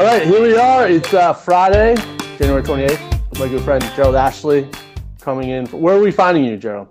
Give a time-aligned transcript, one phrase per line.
[0.00, 0.88] All right, here we are.
[0.88, 1.94] It's uh, Friday,
[2.38, 3.38] January 28th.
[3.38, 4.66] My good friend Gerald Ashley
[5.20, 5.66] coming in.
[5.66, 6.88] Where are we finding you, Gerald?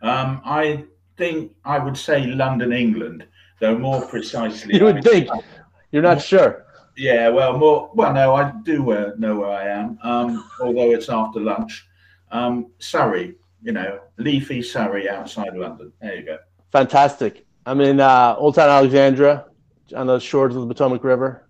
[0.00, 0.84] Um, I
[1.18, 3.26] think I would say London, England,
[3.60, 4.74] though more precisely.
[4.74, 5.28] You would think.
[5.92, 6.64] You're not sure.
[6.96, 7.90] Yeah, well, more.
[7.92, 11.86] Well, no, I do uh, know where I am, um, although it's after lunch.
[12.32, 15.92] Um, Surrey, you know, leafy Surrey outside London.
[16.00, 16.38] There you go.
[16.72, 17.44] Fantastic.
[17.66, 19.44] I'm in uh, Old Town Alexandria
[19.94, 21.45] on the shores of the Potomac River,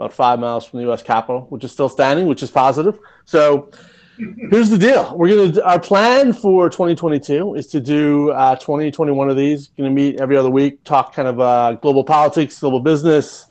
[0.00, 1.02] about five miles from the U.S.
[1.02, 2.98] Capitol, which is still standing, which is positive.
[3.26, 3.70] So
[4.16, 9.28] here's the deal: we're gonna our plan for 2022 is to do uh, 20, 21
[9.28, 9.68] of these.
[9.68, 13.46] Going to meet every other week, talk kind of uh, global politics, global business,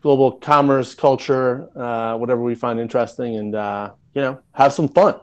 [0.00, 5.16] global commerce, culture, uh, whatever we find interesting, and uh, you know, have some fun.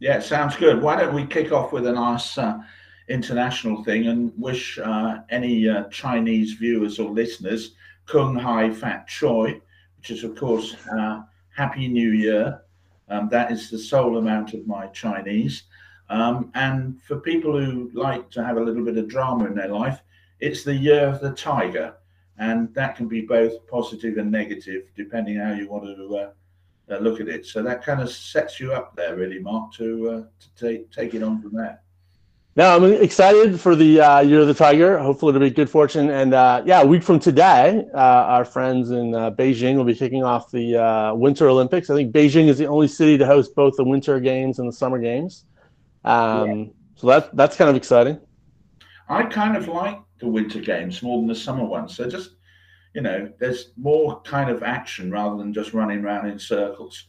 [0.00, 0.82] Yeah, sounds good.
[0.82, 2.58] Why don't we kick off with a nice uh,
[3.08, 9.60] international thing and wish uh, any uh, Chinese viewers or listeners Kung Hai Fat Choi,
[9.98, 11.22] which is, of course, uh,
[11.54, 12.62] Happy New Year.
[13.08, 15.64] Um, that is the sole amount of my Chinese.
[16.08, 19.68] Um, and for people who like to have a little bit of drama in their
[19.68, 20.00] life,
[20.40, 21.94] it's the year of the tiger.
[22.38, 26.30] And that can be both positive and negative, depending how you want to uh,
[26.90, 27.46] uh, look at it.
[27.46, 31.14] So that kind of sets you up there, really, Marc, to, uh, to take, take
[31.14, 31.81] it on from there.
[32.54, 34.98] Now I'm excited for the uh, Year of the Tiger.
[34.98, 36.10] Hopefully, it'll be good fortune.
[36.10, 39.94] And uh, yeah, a week from today, uh, our friends in uh, Beijing will be
[39.94, 41.88] kicking off the uh, Winter Olympics.
[41.88, 44.72] I think Beijing is the only city to host both the Winter Games and the
[44.72, 45.46] Summer Games.
[46.04, 46.64] Um, yeah.
[46.96, 48.20] So that that's kind of exciting.
[49.08, 51.96] I kind of like the Winter Games more than the summer ones.
[51.96, 52.32] So just
[52.94, 57.06] you know, there's more kind of action rather than just running around in circles.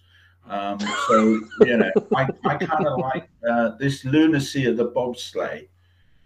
[0.49, 0.77] Um,
[1.07, 5.67] so you know, I, I kind of like uh, this lunacy of the bobsleigh,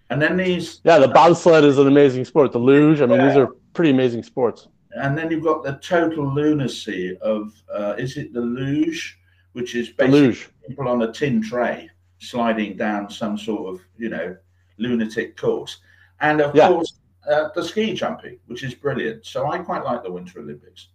[0.10, 0.82] and then these.
[0.84, 2.52] Yeah, the bobsled is an amazing sport.
[2.52, 3.28] The luge, I mean, yeah.
[3.28, 4.68] these are pretty amazing sports.
[4.92, 9.20] And then you've got the total lunacy of uh, is it the luge,
[9.54, 11.90] which is basically people on a tin tray
[12.20, 14.36] sliding down some sort of you know
[14.78, 15.78] lunatic course,
[16.22, 16.70] and of yeah.
[16.70, 17.00] course
[17.30, 19.26] uh, the ski jumping, which is brilliant.
[19.26, 20.88] So I quite like the Winter Olympics.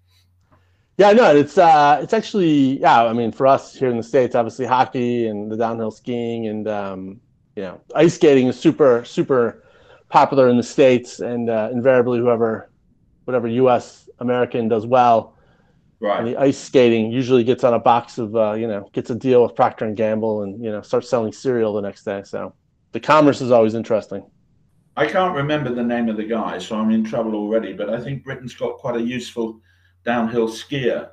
[1.03, 3.03] Yeah, no, it's uh, it's actually yeah.
[3.03, 6.69] I mean, for us here in the states, obviously hockey and the downhill skiing and
[6.69, 7.21] um,
[7.57, 9.65] you know ice skating is super super
[10.11, 12.71] popular in the states, and uh, invariably whoever
[13.25, 14.09] whatever U.S.
[14.21, 15.37] American does well.
[15.99, 16.21] Right.
[16.21, 19.17] And the ice skating usually gets on a box of uh, you know gets a
[19.17, 22.23] deal with Procter and Gamble and you know starts selling cereal the next day.
[22.25, 22.55] So
[22.93, 24.25] the commerce is always interesting.
[24.97, 27.73] I can't remember the name of the guy, so I'm in trouble already.
[27.73, 29.61] But I think Britain's got quite a useful
[30.05, 31.11] downhill skier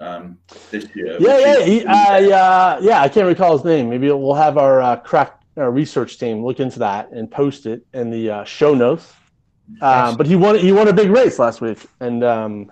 [0.00, 0.38] um,
[0.70, 1.16] this year.
[1.20, 3.02] Yeah, yeah, he, uh, yeah.
[3.02, 3.88] I can't recall his name.
[3.90, 7.86] Maybe we'll have our uh, crack our research team look into that and post it
[7.94, 9.12] in the uh, show notes.
[9.80, 10.58] Um, but he won.
[10.58, 12.70] He won a big race last week, and um,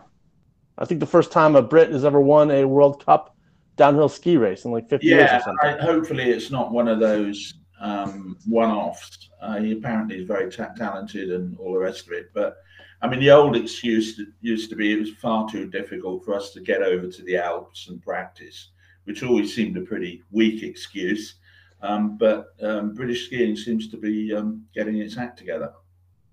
[0.77, 3.34] I think the first time a Brit has ever won a World Cup
[3.77, 5.81] downhill ski race in like 50 yeah, years or something.
[5.81, 9.31] I, hopefully, it's not one of those um, one-offs.
[9.41, 12.59] Uh, he apparently is very ta- talented and all the rest of it, but
[13.02, 16.52] I mean, the old excuse used to be it was far too difficult for us
[16.52, 18.68] to get over to the Alps and practice,
[19.04, 21.34] which always seemed a pretty weak excuse.
[21.82, 25.72] Um, but um, British skiing seems to be um, getting its act together.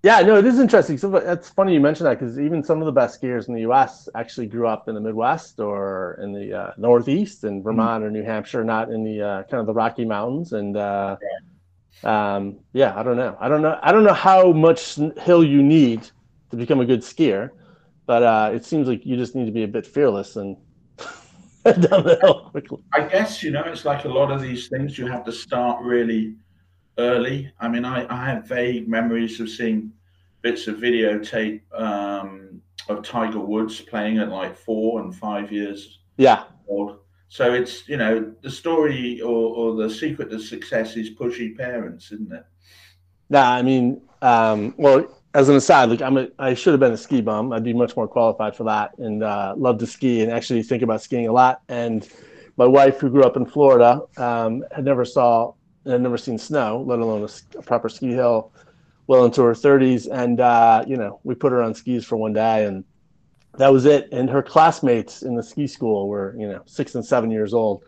[0.03, 0.97] Yeah, no, it is interesting.
[0.97, 3.61] So it's funny you mentioned that because even some of the best skiers in the
[3.61, 4.07] U.S.
[4.15, 8.07] actually grew up in the Midwest or in the uh, Northeast in Vermont mm-hmm.
[8.07, 10.53] or New Hampshire, not in the uh, kind of the Rocky Mountains.
[10.53, 11.39] And uh, yeah.
[12.03, 13.35] Um, yeah, I don't know.
[13.41, 13.77] I don't know.
[13.81, 16.09] I don't know how much hill you need
[16.49, 17.49] to become a good skier.
[18.05, 20.57] But uh, it seems like you just need to be a bit fearless and
[21.63, 22.79] down the hill quickly.
[22.93, 24.97] I guess you know it's like a lot of these things.
[24.97, 26.35] You have to start really
[26.97, 27.51] early.
[27.59, 29.91] I mean, I, I have vague memories of seeing
[30.41, 36.43] bits of videotape um, of Tiger Woods playing at like four and five years yeah.
[36.67, 36.99] old.
[37.27, 42.11] So it's you know the story or, or the secret to success is pushy parents,
[42.11, 42.43] isn't it?
[43.29, 46.93] Nah, I mean, um, well, as an aside, like I'm a, I should have been
[46.93, 47.53] a ski bum.
[47.53, 50.81] I'd be much more qualified for that, and uh, love to ski and actually think
[50.81, 51.61] about skiing a lot.
[51.69, 52.07] And
[52.57, 55.53] my wife, who grew up in Florida, um, had never saw
[55.85, 58.51] had never seen snow, let alone a, a, proper ski hill,
[59.07, 60.07] well into her 30s.
[60.11, 62.83] And uh, you know, we put her on skis for one day, and
[63.57, 64.09] that was it.
[64.11, 67.83] And her classmates in the ski school were you know six and seven years old.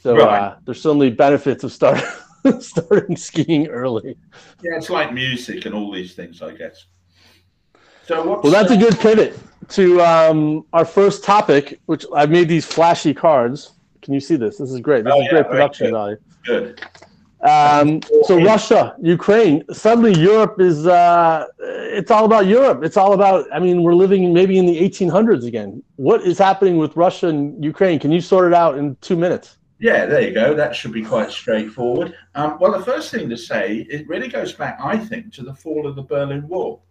[0.00, 0.38] So right.
[0.40, 2.04] uh, there's certainly benefits of starting
[2.60, 4.16] starting skiing early.
[4.62, 6.86] Yeah, it's like music and all these things, I guess.
[8.06, 9.36] So well, that's a good pivot
[9.70, 13.72] to um, our first topic, which I've made these flashy cards.
[14.02, 14.58] Can you see this?
[14.58, 15.04] This is great.
[15.04, 15.92] This oh, is yeah, great production good.
[15.92, 16.16] value.
[16.44, 16.80] Good.
[17.42, 19.62] Um, so Russia, Ukraine.
[19.72, 22.82] Suddenly, Europe is uh, it's all about Europe.
[22.82, 23.46] It's all about.
[23.52, 25.82] I mean, we're living maybe in the 1800s again.
[25.96, 27.98] What is happening with Russia and Ukraine?
[27.98, 29.58] Can you sort it out in two minutes?
[29.78, 30.54] Yeah, there you go.
[30.54, 32.14] That should be quite straightforward.
[32.34, 35.54] Um, well, the first thing to say, it really goes back, I think, to the
[35.54, 36.82] fall of the Berlin Wall,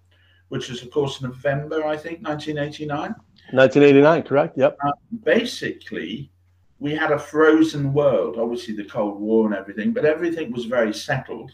[0.50, 3.16] which was, of course, November, I think, 1989.
[3.52, 4.58] 1989, correct?
[4.58, 4.78] Yep.
[4.86, 4.92] Uh,
[5.24, 6.32] basically,
[6.80, 10.94] we had a frozen world, obviously the Cold War and everything, but everything was very
[10.94, 11.52] settled.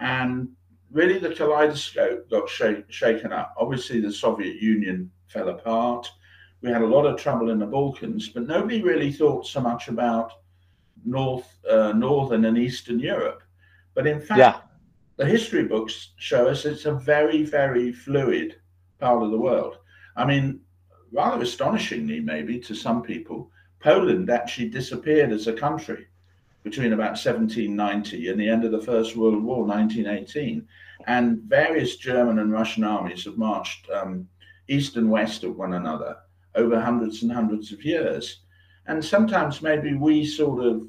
[0.00, 0.48] And
[0.92, 3.54] really, the kaleidoscope got sh- shaken up.
[3.58, 6.10] Obviously, the Soviet Union fell apart.
[6.62, 9.88] We had a lot of trouble in the Balkans, but nobody really thought so much
[9.88, 10.32] about
[11.04, 13.42] North, uh, Northern and Eastern Europe.
[13.94, 14.60] But in fact, yeah.
[15.16, 18.56] the history books show us it's a very, very fluid
[18.98, 19.78] part of the world.
[20.16, 20.60] I mean,
[21.12, 26.06] rather astonishingly, maybe to some people, Poland actually disappeared as a country
[26.62, 30.66] between about 1790 and the end of the First World War, 1918.
[31.06, 34.26] And various German and Russian armies have marched um,
[34.68, 36.16] east and west of one another
[36.54, 38.40] over hundreds and hundreds of years.
[38.86, 40.88] And sometimes maybe we sort of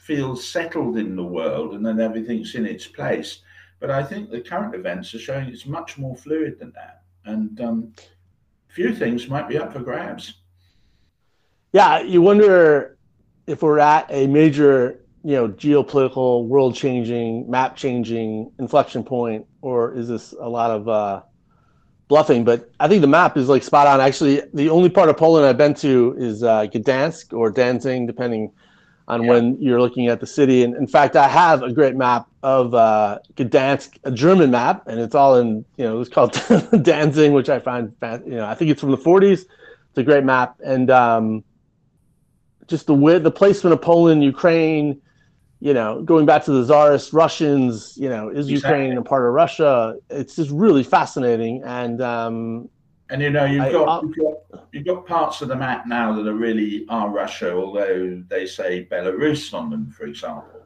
[0.00, 3.40] feel settled in the world and then everything's in its place.
[3.78, 7.02] But I think the current events are showing it's much more fluid than that.
[7.24, 7.92] And um,
[8.68, 10.40] few things might be up for grabs
[11.72, 12.98] yeah, you wonder
[13.46, 20.32] if we're at a major, you know, geopolitical, world-changing, map-changing inflection point, or is this
[20.32, 21.22] a lot of uh,
[22.08, 22.44] bluffing?
[22.44, 24.00] But I think the map is like spot on.
[24.00, 28.52] Actually, the only part of Poland I've been to is uh, Gdansk or Danzig, depending
[29.10, 29.30] on yeah.
[29.30, 30.62] when you're looking at the city.
[30.62, 35.00] And in fact, I have a great map of uh, Gdansk, a German map, and
[35.00, 36.32] it's all in, you know, it's called
[36.82, 37.92] Danzig, which I find,
[38.24, 39.46] you know, I think it's from the 40s.
[39.88, 41.44] It's a great map, and um,
[42.68, 45.02] just the way the placement of Poland, Ukraine,
[45.58, 48.84] you know, going back to the Tsarist Russians, you know, is exactly.
[48.84, 49.96] Ukraine a part of Russia?
[50.08, 51.62] It's just really fascinating.
[51.64, 52.68] And um,
[53.10, 56.14] and you know, you've I, got, you've got you've got parts of the map now
[56.14, 60.62] that are really are Russia, although they say Belarus on them, for example.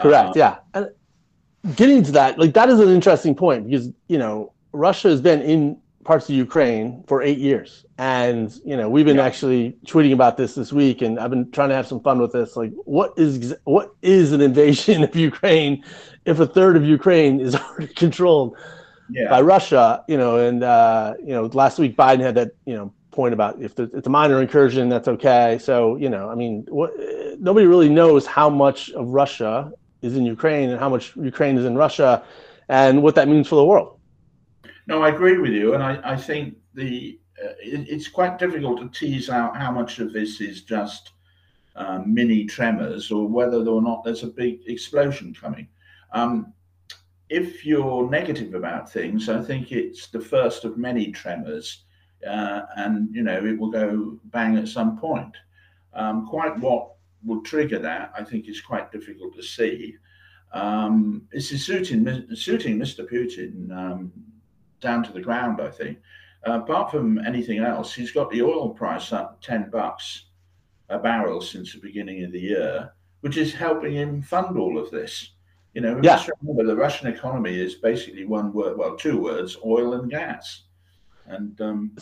[0.00, 0.30] Correct.
[0.30, 0.56] Uh, yeah.
[0.74, 5.20] And getting to that, like that is an interesting point because you know Russia has
[5.20, 7.84] been in parts of Ukraine for eight years.
[7.98, 9.26] And, you know, we've been yeah.
[9.26, 12.32] actually tweeting about this this week and I've been trying to have some fun with
[12.32, 12.56] this.
[12.56, 15.84] Like, what is, what is an invasion of Ukraine
[16.24, 18.56] if a third of Ukraine is already controlled
[19.10, 19.28] yeah.
[19.28, 22.92] by Russia, you know, and, uh, you know, last week Biden had that, you know,
[23.10, 25.58] point about if it's a minor incursion, that's okay.
[25.60, 26.92] So, you know, I mean, what,
[27.38, 29.72] nobody really knows how much of Russia
[30.02, 32.22] is in Ukraine and how much Ukraine is in Russia
[32.68, 33.98] and what that means for the world.
[34.86, 38.80] No, I agree with you, and I, I think the uh, it, it's quite difficult
[38.80, 41.12] to tease out how much of this is just
[41.76, 45.68] uh, mini tremors or whether or not there's a big explosion coming.
[46.12, 46.52] Um,
[47.30, 51.84] if you're negative about things, I think it's the first of many tremors,
[52.28, 55.36] uh, and you know it will go bang at some point.
[55.94, 56.92] Um, quite what
[57.24, 59.96] will trigger that, I think, is quite difficult to see.
[60.52, 62.04] Um, this is suiting
[62.34, 63.08] suiting Mr.
[63.08, 64.12] Putin um,
[64.80, 65.98] down to the ground, I think.
[66.46, 70.24] Uh, apart from anything else, he's got the oil price up 10 bucks
[70.88, 74.90] a barrel since the beginning of the year, which is helping him fund all of
[74.90, 75.32] this.
[75.74, 76.24] You know, yeah.
[76.42, 80.62] remember the Russian economy is basically one word, well, two words, oil and gas.
[81.26, 81.96] And um,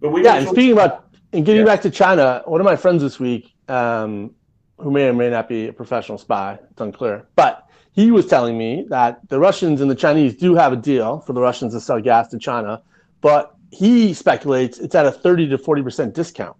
[0.00, 0.36] but we yeah.
[0.36, 1.72] And speaking about and getting yeah.
[1.72, 4.34] back to China, one of my friends this week, um,
[4.78, 8.58] who may or may not be a professional spy, it's unclear, but he was telling
[8.58, 11.80] me that the Russians and the Chinese do have a deal for the Russians to
[11.80, 12.82] sell gas to China,
[13.20, 16.56] but he speculates it's at a 30 to 40% discount.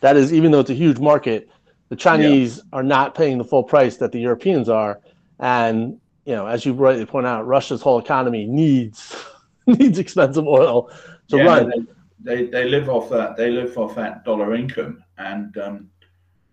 [0.00, 1.48] That is, even though it's a huge market,
[1.88, 2.62] the Chinese yeah.
[2.72, 5.00] are not paying the full price that the Europeans are.
[5.40, 9.16] And, you know, as you rightly point out, Russia's whole economy needs
[9.66, 10.90] needs expensive oil
[11.28, 11.88] to yeah, run.
[12.22, 13.36] They, they, live off that.
[13.36, 15.02] They live off that dollar income.
[15.16, 15.90] And, um,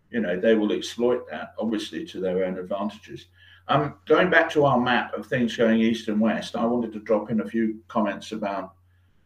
[0.10, 3.25] you know, they will exploit that, obviously, to their own advantages.
[3.67, 7.00] Um, going back to our map of things going east and west, I wanted to
[7.00, 8.75] drop in a few comments about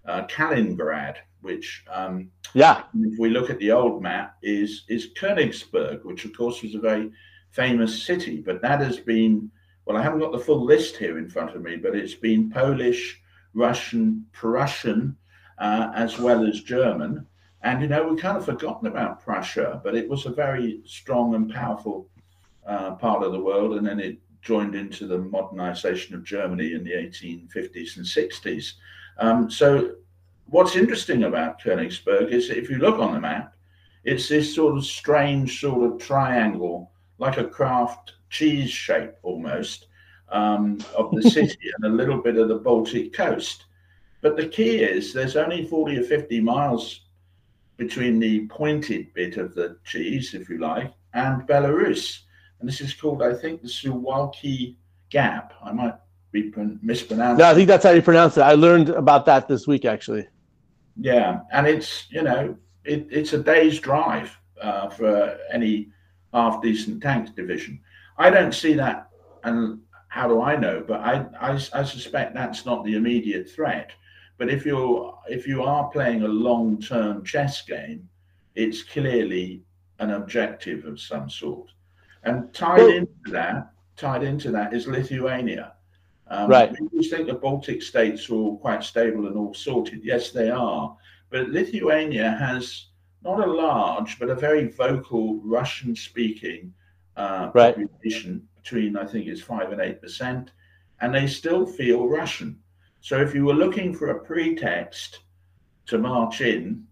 [0.06, 6.04] uh, Kaliningrad, which, um, yeah, if we look at the old map, is is Königsberg,
[6.04, 7.12] which of course was a very
[7.52, 9.52] famous city, but that has been
[9.86, 12.50] well, I haven't got the full list here in front of me, but it's been
[12.52, 13.20] Polish,
[13.54, 15.18] Russian, Prussian,
[15.58, 17.26] uh, as well as German.
[17.64, 21.36] And you know, we've kind of forgotten about Prussia, but it was a very strong
[21.36, 22.08] and powerful
[22.66, 26.84] uh, part of the world, and then it joined into the modernization of Germany in
[26.84, 28.74] the 1850s and 60s.
[29.20, 29.96] Um, so,
[30.46, 33.56] what's interesting about Königsberg is if you look on the map,
[34.04, 39.86] it's this sort of strange sort of triangle, like a Kraft cheese shape almost,
[40.30, 43.66] um, of the city and a little bit of the Baltic coast.
[44.22, 47.02] But the key is there's only 40 or 50 miles
[47.78, 52.20] between the pointed bit of the cheese, if you like, and Belarus.
[52.60, 54.76] And this is called, I think, the Suwalki
[55.10, 55.54] Gap.
[55.64, 55.96] I might
[56.32, 56.52] be
[56.82, 57.40] mispronounced.
[57.40, 58.42] No, I think that's how you pronounce it.
[58.42, 60.28] I learned about that this week, actually.
[61.00, 65.90] Yeah, and it's you know it, it's a day's drive uh, for any
[66.34, 67.80] half decent tanks division.
[68.18, 69.10] I don't see that,
[69.44, 70.84] and how do I know?
[70.86, 73.92] But I, I, I suspect that's not the immediate threat.
[74.38, 78.10] But if you're if you are playing a long term chess game,
[78.56, 79.62] it's clearly
[80.00, 81.70] an objective of some sort.
[82.24, 85.74] And tied well, into that, tied into that is Lithuania.
[86.28, 86.76] Um, right.
[86.92, 90.02] We think the Baltic states are all quite stable and all sorted.
[90.04, 90.96] Yes, they are.
[91.30, 92.88] But Lithuania has
[93.24, 96.74] not a large, but a very vocal Russian speaking
[97.16, 97.76] uh, right.
[97.76, 100.52] population between, I think it's five and eight percent,
[101.02, 102.60] and they still feel Russian.
[103.00, 105.20] So if you were looking for a pretext
[105.88, 106.86] to march in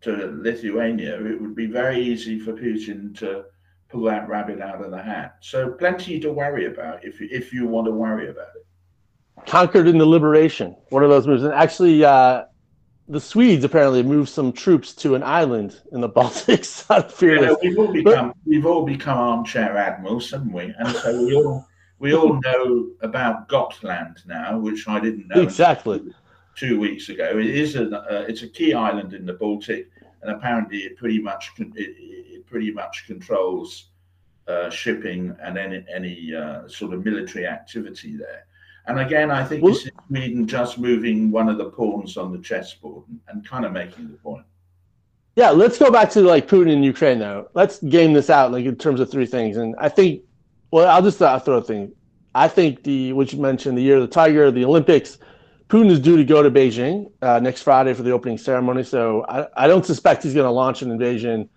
[0.00, 3.44] to Lithuania, it would be very easy for Putin to
[3.88, 5.36] pull that rabbit out of the hat.
[5.40, 9.46] So plenty to worry about if you, if you want to worry about it.
[9.46, 10.76] Conquered in the liberation.
[10.90, 12.44] One of those moves, and actually, uh,
[13.10, 16.86] the Swedes apparently moved some troops to an island in the Baltics.
[17.20, 20.72] yeah, we've all become but, we've all become armchair admirals, haven't we?
[20.78, 21.66] And so we all
[21.98, 26.02] we all know about Gotland now, which I didn't know exactly
[26.56, 27.38] two weeks ago.
[27.38, 29.90] It is a uh, it's a key island in the Baltic,
[30.22, 33.90] and apparently it pretty much it, it pretty much controls
[34.46, 38.46] uh, shipping and any any uh, sort of military activity there.
[38.86, 42.32] And again, I think well, this is Sweden just moving one of the pawns on
[42.32, 44.44] the chessboard and, and kind of making the point.
[45.36, 47.48] Yeah, let's go back to like Putin in Ukraine though.
[47.54, 49.56] Let's game this out like in terms of three things.
[49.56, 50.22] And I think,
[50.70, 51.92] well, I'll just uh, throw a thing.
[52.34, 55.18] I think the what you mentioned, the year of the tiger, the Olympics.
[55.68, 58.82] Putin is due to go to Beijing uh, next Friday for the opening ceremony.
[58.82, 61.48] So I, I don't suspect he's going to launch an invasion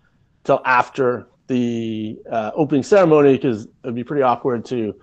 [0.44, 4.94] till after the uh, opening ceremony because it'd be pretty awkward to,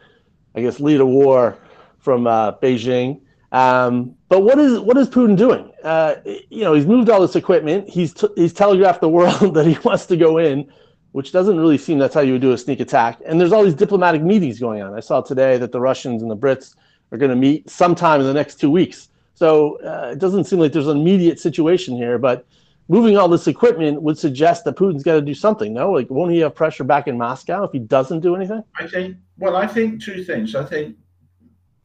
[0.54, 1.58] I guess, lead a war
[2.00, 3.20] from uh, Beijing.
[3.52, 5.70] Um, but what is what is Putin doing?
[5.82, 7.88] Uh, you know, he's moved all this equipment.
[7.88, 10.70] He's t- he's telegraphed the world that he wants to go in,
[11.12, 13.20] which doesn't really seem that's how you would do a sneak attack.
[13.26, 14.94] And there's all these diplomatic meetings going on.
[14.94, 16.76] I saw today that the Russians and the Brits
[17.12, 19.08] are going to meet sometime in the next two weeks.
[19.34, 22.18] So uh, it doesn't seem like there's an immediate situation here.
[22.18, 22.46] But
[22.88, 25.72] moving all this equipment would suggest that Putin's got to do something.
[25.72, 28.62] No, like won't he have pressure back in Moscow if he doesn't do anything?
[28.76, 29.16] I think.
[29.38, 30.54] Well, I think two things.
[30.54, 30.96] I think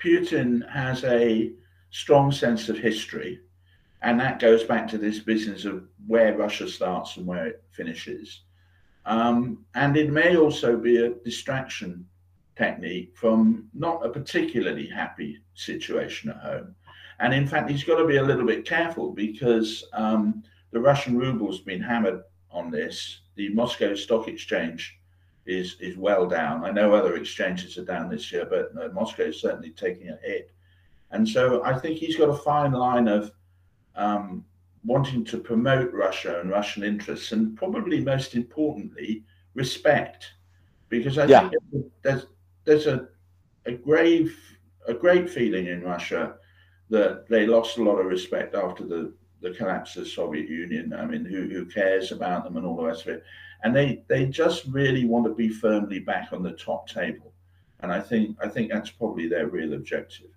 [0.05, 1.51] Putin has a
[1.89, 3.39] strong sense of history,
[4.03, 8.41] and that goes back to this business of where Russia starts and where it finishes.
[9.07, 12.05] Um, and it may also be a distraction
[12.55, 16.75] technique from not a particularly happy situation at home.
[17.19, 21.17] And in fact, he's got to be a little bit careful because um, the Russian
[21.17, 22.21] ruble's been hammered
[22.51, 23.21] on this.
[23.38, 25.00] The Moscow Stock Exchange
[25.45, 26.65] is is well down.
[26.65, 30.17] I know other exchanges are down this year, but uh, Moscow is certainly taking a
[30.17, 30.51] hit.
[31.11, 33.31] And so I think he's got a fine line of
[33.95, 34.43] um,
[34.83, 39.23] wanting to promote Russia and Russian interests, and probably most importantly,
[39.53, 40.33] respect,
[40.89, 41.49] because I yeah.
[41.49, 42.25] think there's
[42.65, 43.07] there's a
[43.65, 44.37] a grave
[44.87, 46.35] a great feeling in Russia
[46.89, 50.93] that they lost a lot of respect after the the collapse of the Soviet Union.
[50.93, 53.23] I mean, who who cares about them and all the rest of it?
[53.65, 57.34] And they they just really want to be firmly back on the top table,
[57.79, 60.27] and I think I think that's probably their real objective.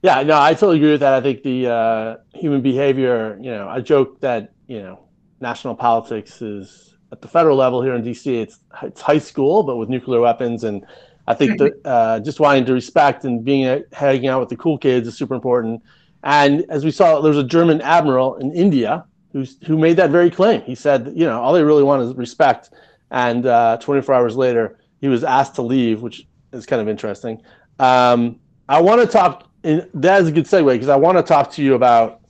[0.00, 1.14] Yeah, no, I totally agree with that.
[1.14, 5.00] I think the uh, human behavior, you know, I joke that you know
[5.40, 8.24] national politics is at the federal level here in DC.
[8.40, 10.86] It's it's high school, but with nuclear weapons, and
[11.26, 14.78] I think that uh, just wanting to respect and being hanging out with the cool
[14.78, 15.82] kids is super important.
[16.22, 20.10] And as we saw, there was a German admiral in India who's, who made that
[20.10, 20.62] very claim.
[20.62, 22.70] He said, you know, all they really want is respect.
[23.10, 27.42] And uh, 24 hours later, he was asked to leave, which is kind of interesting.
[27.78, 29.48] Um, I want to talk.
[29.62, 32.20] In, that is a good segue because I want to talk to you about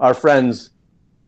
[0.00, 0.70] our friends,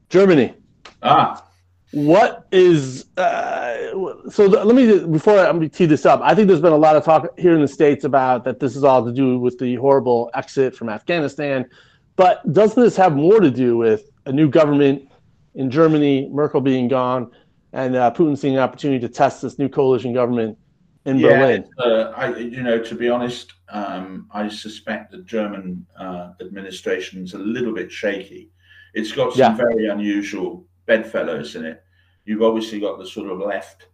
[0.09, 0.55] Germany.
[1.03, 1.45] Ah.
[1.93, 4.47] What is uh, so?
[4.47, 6.21] The, let me before I, me tee this up.
[6.23, 8.77] I think there's been a lot of talk here in the states about that this
[8.77, 11.69] is all to do with the horrible exit from Afghanistan,
[12.15, 15.10] but doesn't this have more to do with a new government
[15.55, 17.31] in Germany, Merkel being gone,
[17.73, 20.59] and uh, Putin seeing an opportunity to test this new coalition government
[21.07, 21.71] in yeah, Berlin.
[21.79, 27.35] Uh, I, you know, to be honest, um, I suspect the German uh, administration is
[27.35, 28.51] a little bit shaky.
[28.95, 29.55] It's got some yeah.
[29.55, 31.83] very unusual bedfellows in it.
[32.25, 33.87] You've obviously got the sort of left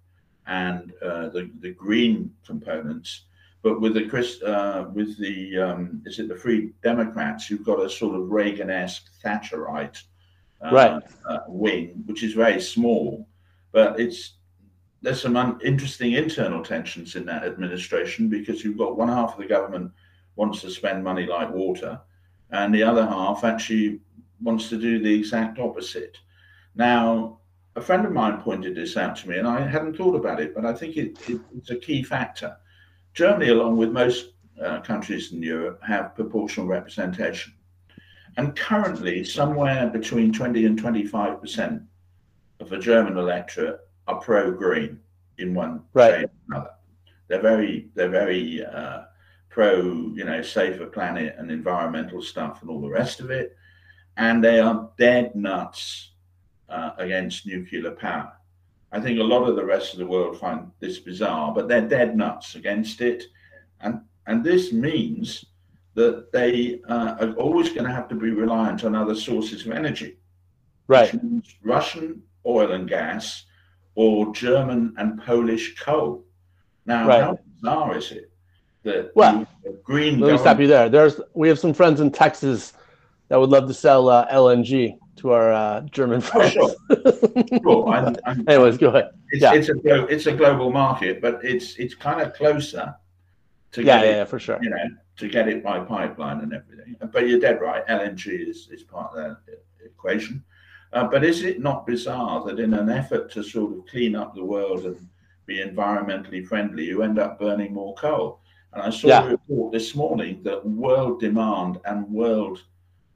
[0.46, 3.26] and uh, the, the green components,
[3.66, 7.50] But with the Chris, uh, with the um, is it the Free Democrats?
[7.50, 10.00] You've got a sort of Reagan-esque Thatcherite
[10.72, 11.02] right.
[11.28, 13.28] uh, wing, which is very small,
[13.72, 14.34] but it's
[15.02, 19.38] there's some un- interesting internal tensions in that administration because you've got one half of
[19.38, 19.92] the government
[20.34, 22.00] wants to spend money like water,
[22.50, 24.00] and the other half actually
[24.40, 26.18] wants to do the exact opposite.
[26.74, 27.40] Now,
[27.74, 30.54] a friend of mine pointed this out to me, and I hadn't thought about it,
[30.54, 32.56] but I think it, it, it's a key factor.
[33.14, 34.32] Germany, along with most
[34.62, 37.52] uh, countries in Europe, have proportional representation.
[38.36, 41.84] And currently, somewhere between 20 and 25%
[42.60, 45.00] of the German electorate are pro green
[45.38, 46.12] in one right.
[46.12, 46.70] way or another.
[47.28, 49.04] They're very, they're very uh,
[49.48, 49.82] pro,
[50.14, 53.56] you know, safer planet and environmental stuff and all the rest of it.
[54.16, 56.12] And they are dead nuts
[56.68, 58.32] uh, against nuclear power.
[58.92, 61.88] I think a lot of the rest of the world find this bizarre, but they're
[61.88, 63.24] dead nuts against it.
[63.80, 65.44] And, and this means
[65.96, 69.72] that they uh, are always going to have to be reliant on other sources of
[69.72, 70.18] energy.
[70.88, 71.12] Right.
[71.62, 73.44] Russian oil and gas
[73.94, 76.24] or German and Polish coal.
[76.84, 77.22] Now, right.
[77.22, 78.30] how bizarre is it
[78.84, 79.46] that well,
[79.82, 80.20] green?
[80.20, 80.88] Let me stop you there.
[80.88, 82.74] There's we have some friends in Texas
[83.28, 86.56] that would love to sell uh, LNG to our uh, German friends.
[86.60, 87.44] Oh, sure.
[87.62, 87.88] sure.
[87.88, 89.10] I'm, I'm, Anyways, go ahead.
[89.30, 89.54] It's, yeah.
[89.54, 92.94] it's a it's a global market, but it's it's kind of closer
[93.72, 94.58] to yeah, yeah, yeah, for sure.
[94.62, 94.76] You know,
[95.16, 96.96] to get it by pipeline and everything.
[97.12, 97.86] But you're dead right.
[97.86, 100.44] LNG is is part of that equation.
[100.92, 104.34] Uh, but is it not bizarre that in an effort to sort of clean up
[104.34, 105.08] the world and
[105.44, 108.40] be environmentally friendly, you end up burning more coal?
[108.72, 109.24] And I saw yeah.
[109.24, 112.62] a report this morning that world demand and world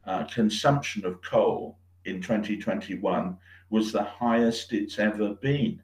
[0.05, 3.37] uh, consumption of coal in 2021
[3.69, 5.81] was the highest it's ever been.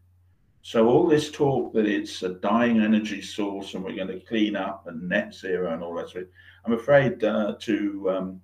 [0.66, 4.56] So all this talk that it's a dying energy source and we're going to clean
[4.56, 6.30] up and net zero and all that sort of,
[6.64, 8.40] I'm afraid uh, to um,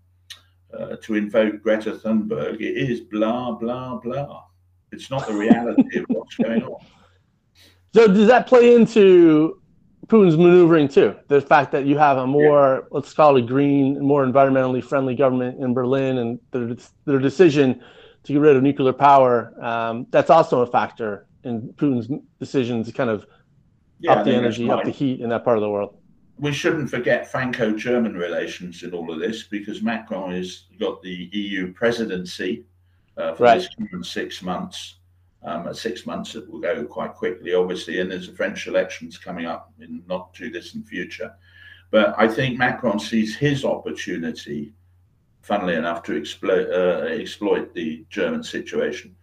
[0.73, 4.45] uh, to invoke Greta Thunberg, it is blah blah blah.
[4.93, 6.87] It's not the reality of what's going on.
[7.93, 9.61] So does that play into
[10.07, 11.17] Putin's maneuvering too?
[11.27, 12.89] The fact that you have a more, yeah.
[12.93, 17.83] let's call it green, more environmentally friendly government in Berlin, and their their decision
[18.23, 22.93] to get rid of nuclear power, um, that's also a factor in Putin's decision to
[22.93, 23.27] kind of
[23.99, 25.97] yeah, up the energy, up the heat in that part of the world
[26.39, 31.73] we shouldn't forget Franco-German relations in all of this because Macron has got the EU
[31.73, 32.65] presidency
[33.17, 33.59] uh, for right.
[33.59, 34.97] this current six months.
[35.45, 39.47] Um, six months it will go quite quickly, obviously, and there's the French elections coming
[39.47, 41.33] up in not too distant future.
[41.93, 44.73] But I think Macron sees his opportunity,
[45.43, 49.15] funnily enough, to exploit uh, exploit the German situation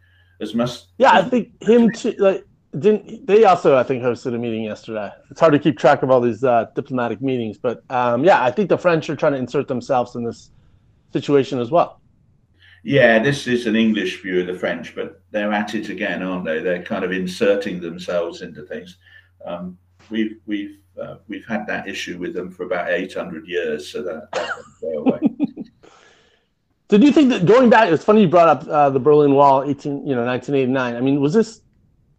[0.42, 0.84] as much.
[0.98, 2.16] Yeah, I think him too.
[2.18, 2.46] Like
[2.78, 5.12] didn't they also I think hosted a meeting yesterday.
[5.32, 8.52] It's hard to keep track of all these uh, diplomatic meetings, but um, yeah, I
[8.52, 10.52] think the French are trying to insert themselves in this
[11.12, 12.02] situation as well.
[12.84, 16.46] Yeah, this is an English view of the French, but they're at it again, aren't
[16.46, 16.60] they?
[16.60, 18.98] They're kind of inserting themselves into things.
[19.46, 19.78] Um,
[20.10, 24.04] we've we've uh, we've had that issue with them for about eight hundred years, so
[24.04, 24.50] that, that
[24.82, 25.20] go away.
[26.90, 27.92] Did you think that going back?
[27.92, 30.96] It's funny you brought up uh, the Berlin Wall, eighteen, you know, nineteen eighty nine.
[30.96, 31.62] I mean, was this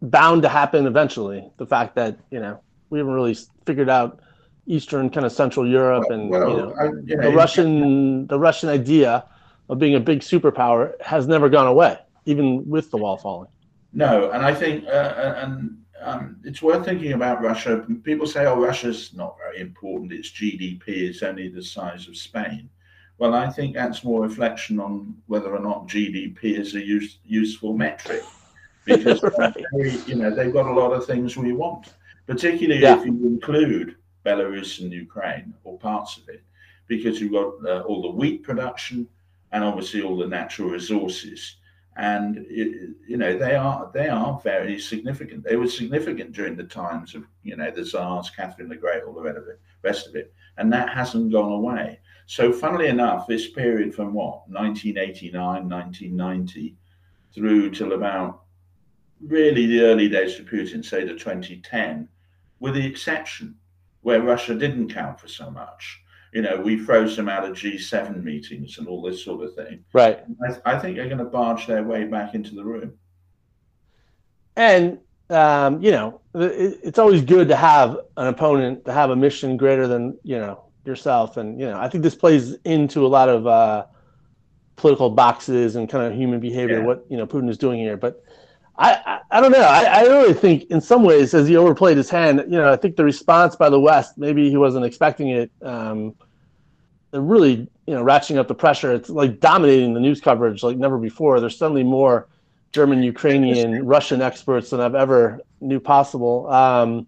[0.01, 1.51] bound to happen eventually.
[1.57, 4.21] The fact that you know we haven't really figured out
[4.67, 8.69] Eastern kind of Central Europe and well, you know, I, yeah, the Russian the Russian
[8.69, 9.25] idea
[9.67, 13.49] of being a big superpower has never gone away, even with the wall falling.
[13.91, 17.85] No, and I think uh, uh and um, it's worth thinking about Russia.
[18.03, 20.13] People say, "Oh, Russia's not very important.
[20.13, 22.69] Its GDP is only the size of Spain."
[23.21, 27.77] Well, I think that's more reflection on whether or not GDP is a use, useful
[27.77, 28.23] metric
[28.85, 29.53] because right.
[29.77, 31.93] they, you know they've got a lot of things we want,
[32.25, 32.99] particularly yeah.
[32.99, 36.41] if you include Belarus and Ukraine or parts of it,
[36.87, 39.07] because you've got uh, all the wheat production
[39.51, 41.57] and obviously all the natural resources.
[41.97, 45.43] And it, you know they are they are very significant.
[45.43, 49.13] They were significant during the times of you know the Tsars, Catherine the Great, all
[49.13, 51.99] the rest of it, rest of it, and that hasn't gone away.
[52.31, 56.77] So, funnily enough, this period from what 1989, 1990
[57.35, 58.43] through till about
[59.19, 62.07] really the early days of Putin, say the 2010,
[62.61, 63.57] with the exception
[63.99, 66.01] where Russia didn't count for so much.
[66.31, 69.83] You know, we froze them out of G7 meetings and all this sort of thing.
[69.91, 70.23] Right.
[70.41, 72.93] I, I think they're going to barge their way back into the room.
[74.55, 79.17] And, um, you know, it, it's always good to have an opponent, to have a
[79.17, 81.37] mission greater than, you know, yourself.
[81.37, 83.85] And, you know, I think this plays into a lot of uh,
[84.75, 86.85] political boxes and kind of human behavior, yeah.
[86.85, 87.97] what, you know, Putin is doing here.
[87.97, 88.23] But,
[88.77, 89.59] I, I, I don't know.
[89.61, 92.77] I, I really think in some ways, as he overplayed his hand, you know, I
[92.77, 95.51] think the response by the West, maybe he wasn't expecting it.
[95.61, 96.15] Um,
[97.13, 98.93] really, you know, ratcheting up the pressure.
[98.93, 101.39] It's like dominating the news coverage like never before.
[101.39, 102.27] There's suddenly more
[102.71, 106.49] German, Ukrainian, Russian experts than I've ever knew possible.
[106.49, 107.05] Um,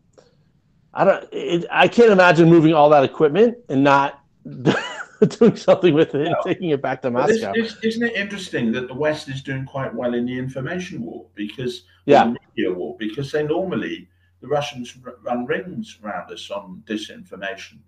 [0.94, 1.30] I don't.
[1.32, 6.36] It, I can't imagine moving all that equipment and not doing something with it, and
[6.44, 7.52] taking it back to Moscow.
[7.54, 11.26] This, isn't it interesting that the West is doing quite well in the information war
[11.36, 14.08] because yeah, the media war because they normally
[14.42, 17.80] the Russians run rings around us on disinformation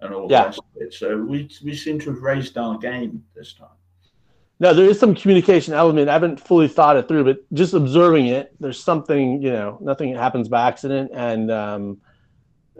[0.00, 0.42] and all yeah.
[0.42, 0.94] the rest of it.
[0.94, 3.68] So we we seem to have raised our game this time.
[4.60, 6.08] No, there is some communication element.
[6.08, 10.14] I haven't fully thought it through, but just observing it, there's something, you know, nothing
[10.14, 11.10] happens by accident.
[11.12, 12.00] And um,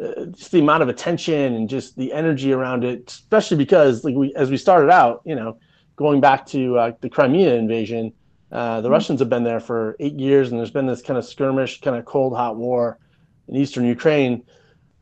[0.02, 4.14] uh, just the amount of attention and just the energy around it, especially because, like
[4.14, 5.58] we, as we started out, you know,
[5.96, 8.12] going back to uh, the Crimea invasion,
[8.50, 8.92] uh, the mm-hmm.
[8.92, 11.96] Russians have been there for eight years, and there's been this kind of skirmish, kind
[11.96, 12.98] of cold, hot war
[13.48, 14.42] in eastern Ukraine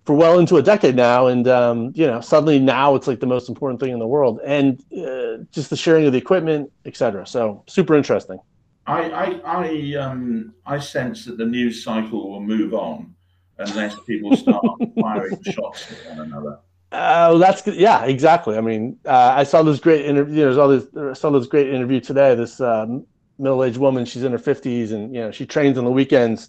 [0.05, 3.27] for well into a decade now, and um, you know, suddenly now it's like the
[3.27, 7.27] most important thing in the world, and uh, just the sharing of the equipment, etc.
[7.27, 8.39] So super interesting.
[8.87, 13.15] I I I, um, I sense that the news cycle will move on
[13.61, 14.65] unless people start
[15.01, 16.59] firing shots at one another.
[16.93, 18.57] Uh, that's yeah, exactly.
[18.57, 20.35] I mean, uh, I saw this great interview.
[20.35, 20.87] You know, there's all this.
[20.97, 22.35] I saw this great interview today.
[22.35, 23.07] This um,
[23.39, 24.05] middle-aged woman.
[24.05, 26.49] She's in her 50s, and you know, she trains on the weekends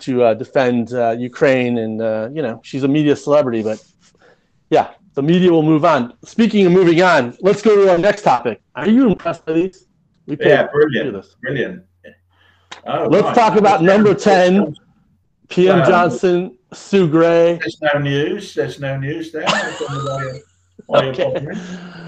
[0.00, 3.62] to uh, defend uh, Ukraine, and uh, you know she's a media celebrity.
[3.62, 3.82] But
[4.68, 6.14] yeah, the media will move on.
[6.24, 8.60] Speaking of moving on, let's go to our next topic.
[8.74, 9.86] Are you impressed by these?
[10.26, 11.84] We yeah, brilliant, brilliant.
[12.86, 13.34] Oh, let's right.
[13.34, 14.74] talk about number ten,
[15.52, 17.58] PM Johnson, Sue Gray.
[17.58, 18.54] There's no news.
[18.54, 19.44] There's no news there.
[20.90, 21.46] okay.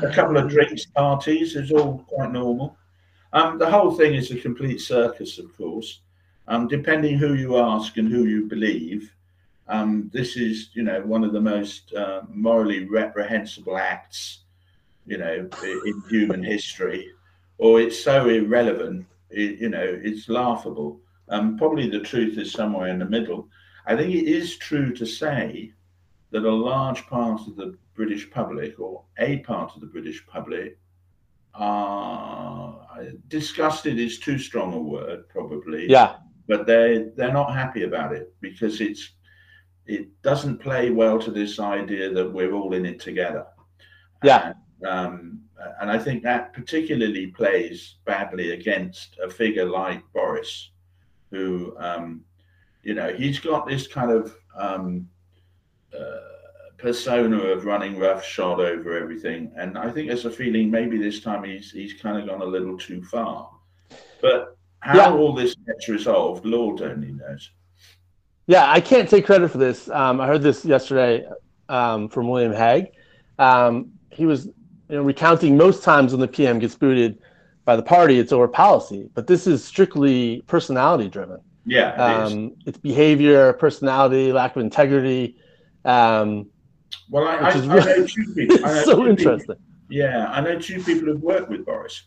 [0.02, 2.78] A couple of drinks parties is all quite normal.
[3.34, 6.00] Um, the whole thing is a complete circus, of course.
[6.48, 9.12] Um, depending who you ask and who you believe,
[9.68, 14.40] um, this is, you know, one of the most uh, morally reprehensible acts,
[15.06, 17.10] you know, in human history,
[17.58, 21.00] or it's so irrelevant, it, you know, it's laughable.
[21.28, 23.48] Um, probably the truth is somewhere in the middle.
[23.86, 25.72] I think it is true to say
[26.30, 30.78] that a large part of the British public, or a part of the British public,
[31.54, 35.88] are disgusted is too strong a word, probably.
[35.88, 39.12] Yeah but they they're not happy about it because it's
[39.86, 43.44] it doesn't play well to this idea that we're all in it together.
[44.22, 44.54] Yeah.
[44.80, 45.40] And, um,
[45.78, 50.70] and I think that particularly plays badly against a figure like Boris,
[51.34, 52.24] who, um,
[52.82, 55.08] you know, he's got this kind of um,
[55.92, 56.18] uh,
[56.78, 61.44] persona of running roughshod over everything, and I think there's a feeling maybe this time
[61.44, 63.50] he's he's kind of gone a little too far.
[64.20, 65.12] But how yeah.
[65.12, 67.50] all this gets resolved, Lord only knows.
[68.46, 69.88] Yeah, I can't take credit for this.
[69.88, 71.26] Um, I heard this yesterday
[71.68, 72.92] um, from William Hague.
[73.38, 77.18] Um, he was you know, recounting most times when the PM gets booted
[77.64, 81.40] by the party, it's over policy, but this is strictly personality driven.
[81.66, 85.36] Yeah, it um, it's behavior, personality, lack of integrity.
[85.84, 86.50] Um,
[87.08, 88.58] well, I, I, I know two people.
[88.58, 89.56] Know so two interesting.
[89.56, 92.04] People, yeah, I know two people who've worked with Boris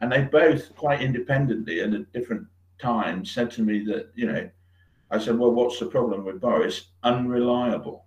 [0.00, 2.46] and they both quite independently and at different
[2.80, 4.48] times said to me that you know
[5.10, 8.06] i said well what's the problem with boris unreliable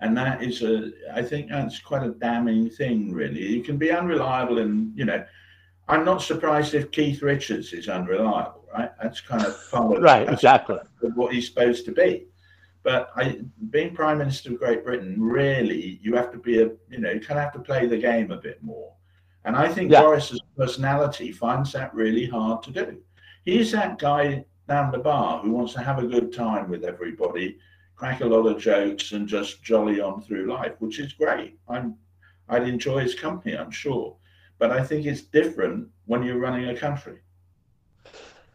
[0.00, 3.92] and that is a i think that's quite a damning thing really you can be
[3.92, 5.24] unreliable and you know
[5.88, 10.28] i'm not surprised if keith richards is unreliable right that's kind of part of right
[10.28, 10.78] exactly
[11.14, 12.26] what he's supposed to be
[12.84, 13.40] but I,
[13.70, 17.20] being prime minister of great britain really you have to be a you know you
[17.20, 18.92] kind of have to play the game a bit more
[19.44, 20.02] and I think yeah.
[20.02, 22.98] Boris's personality finds that really hard to do.
[23.44, 27.58] He's that guy down the bar who wants to have a good time with everybody,
[27.96, 31.58] crack a lot of jokes, and just jolly on through life, which is great.
[31.68, 31.96] I'm,
[32.48, 34.16] I'd enjoy his company, I'm sure.
[34.62, 37.18] But I think it's different when you're running a country.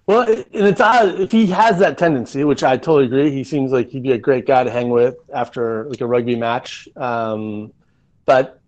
[0.05, 3.29] Well, and it's odd if he has that tendency, which I totally agree.
[3.29, 6.37] He seems like he'd be a great guy to hang with after like a rugby
[6.37, 6.87] match.
[6.95, 7.73] Um,
[8.25, 8.61] but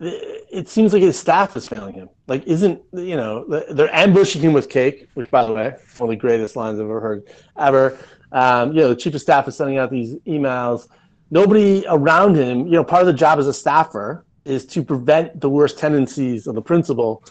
[0.00, 2.08] it seems like his staff is failing him.
[2.26, 6.16] Like, isn't you know they're ambushing him with cake, which, by the way, one of
[6.16, 7.98] the greatest lines I've ever heard ever.
[8.32, 10.88] Um, you know, the chief of staff is sending out these emails.
[11.30, 12.64] Nobody around him.
[12.64, 16.46] You know, part of the job as a staffer is to prevent the worst tendencies
[16.46, 17.24] of the principal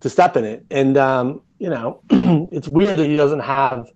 [0.00, 0.64] to step in it.
[0.70, 3.88] And um, you know, it's weird that he doesn't have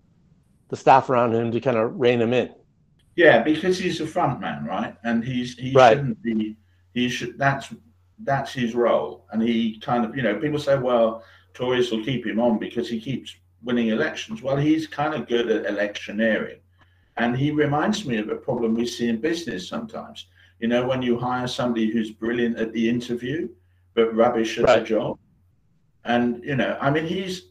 [0.68, 2.52] the staff around him to kind of rein him in.
[3.14, 4.94] Yeah, because he's a front man, right?
[5.04, 5.96] And he's he right.
[5.96, 6.56] shouldn't be.
[6.92, 7.38] He should.
[7.38, 7.72] That's
[8.20, 9.26] that's his role.
[9.32, 11.22] And he kind of, you know, people say, well,
[11.54, 14.42] Tories will keep him on because he keeps winning elections.
[14.42, 16.60] Well, he's kind of good at electioneering.
[17.16, 20.26] And he reminds me of a problem we see in business sometimes.
[20.60, 23.48] You know, when you hire somebody who's brilliant at the interview,
[23.94, 24.80] but rubbish at right.
[24.80, 25.18] the job.
[26.04, 27.48] And, you know, I mean, he's,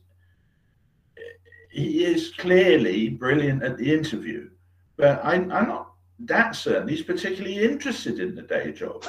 [1.70, 4.50] he is clearly brilliant at the interview,
[4.98, 9.04] but I, I'm not that certain he's particularly interested in the day job.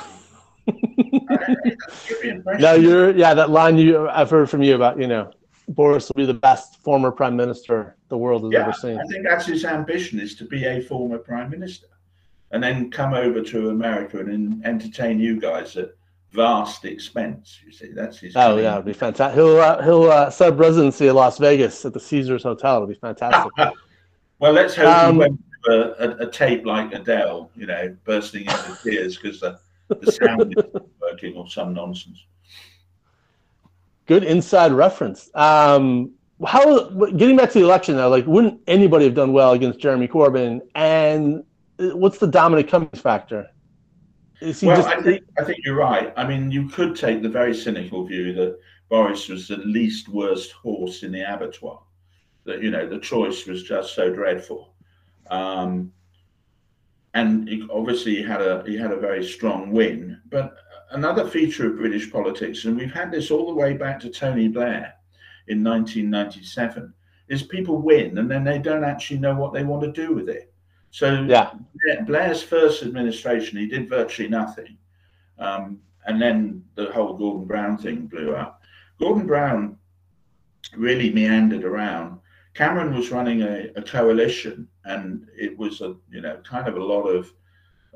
[2.59, 3.33] no, you're yeah.
[3.35, 5.31] That line you I've heard from you about you know
[5.69, 8.99] Boris will be the best former prime minister the world has yeah, ever seen.
[8.99, 11.87] I think that's his ambition is to be a former prime minister,
[12.51, 15.91] and then come over to America and entertain you guys at
[16.33, 17.59] vast expense.
[17.65, 18.35] You see, that's his.
[18.37, 19.37] Oh yeah, it'll be fantastic.
[19.37, 22.77] He'll uh, he'll uh, set residency in Las Vegas at the Caesars Hotel.
[22.77, 23.53] It'll be fantastic.
[24.39, 28.43] well, let's hope um, he went a, a, a, tape like Adele, you know, bursting
[28.43, 32.25] into tears because the, the sound isn't working or some nonsense.
[34.07, 35.31] Good inside reference.
[35.35, 36.13] Um,
[36.45, 40.07] how getting back to the election though, like wouldn't anybody have done well against Jeremy
[40.07, 40.61] Corbyn?
[40.75, 41.43] And
[41.79, 43.51] what's the Dominic Cummings factor?
[44.41, 44.89] well, just...
[44.89, 46.13] I think I think you're right.
[46.17, 48.59] I mean, you could take the very cynical view that
[48.89, 51.83] Boris was the least worst horse in the abattoir.
[52.45, 54.75] That you know the choice was just so dreadful,
[55.31, 55.93] um,
[57.15, 60.21] and he, obviously he had a he had a very strong win.
[60.29, 60.55] But
[60.91, 64.49] another feature of British politics, and we've had this all the way back to Tony
[64.49, 64.95] Blair
[65.49, 66.93] in 1997,
[67.29, 70.29] is people win and then they don't actually know what they want to do with
[70.29, 70.53] it.
[70.97, 71.51] So yeah,
[72.07, 74.79] Blair's first administration, he did virtually nothing,
[75.39, 78.63] um, and then the whole Gordon Brown thing blew up.
[78.99, 79.77] Gordon Brown
[80.75, 82.19] really meandered around.
[82.55, 86.83] Cameron was running a, a coalition, and it was a you know kind of a
[86.83, 87.31] lot of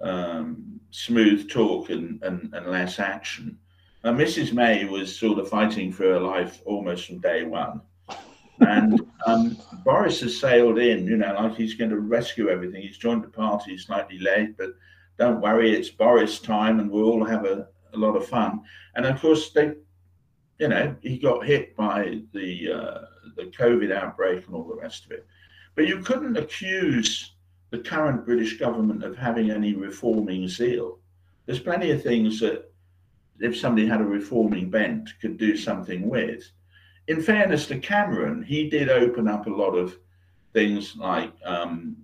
[0.02, 3.56] um, smooth talk and, and, and less action.
[4.04, 4.52] And Mrs.
[4.52, 7.80] May was sort of fighting for her life almost from day one.
[8.61, 12.83] And um, Boris has sailed in, you know, like he's going to rescue everything.
[12.83, 14.70] He's joined the party slightly late, but
[15.18, 18.61] don't worry, it's Boris time and we'll all have a, a lot of fun.
[18.94, 19.73] And of course, they,
[20.59, 22.99] you know, he got hit by the uh,
[23.37, 25.27] the COVID outbreak and all the rest of it.
[25.75, 27.33] But you couldn't accuse
[27.70, 30.99] the current British government of having any reforming zeal.
[31.46, 32.70] There's plenty of things that,
[33.38, 36.51] if somebody had a reforming bent, could do something with
[37.08, 39.96] in fairness to Cameron, he did open up a lot of
[40.52, 41.96] things like um,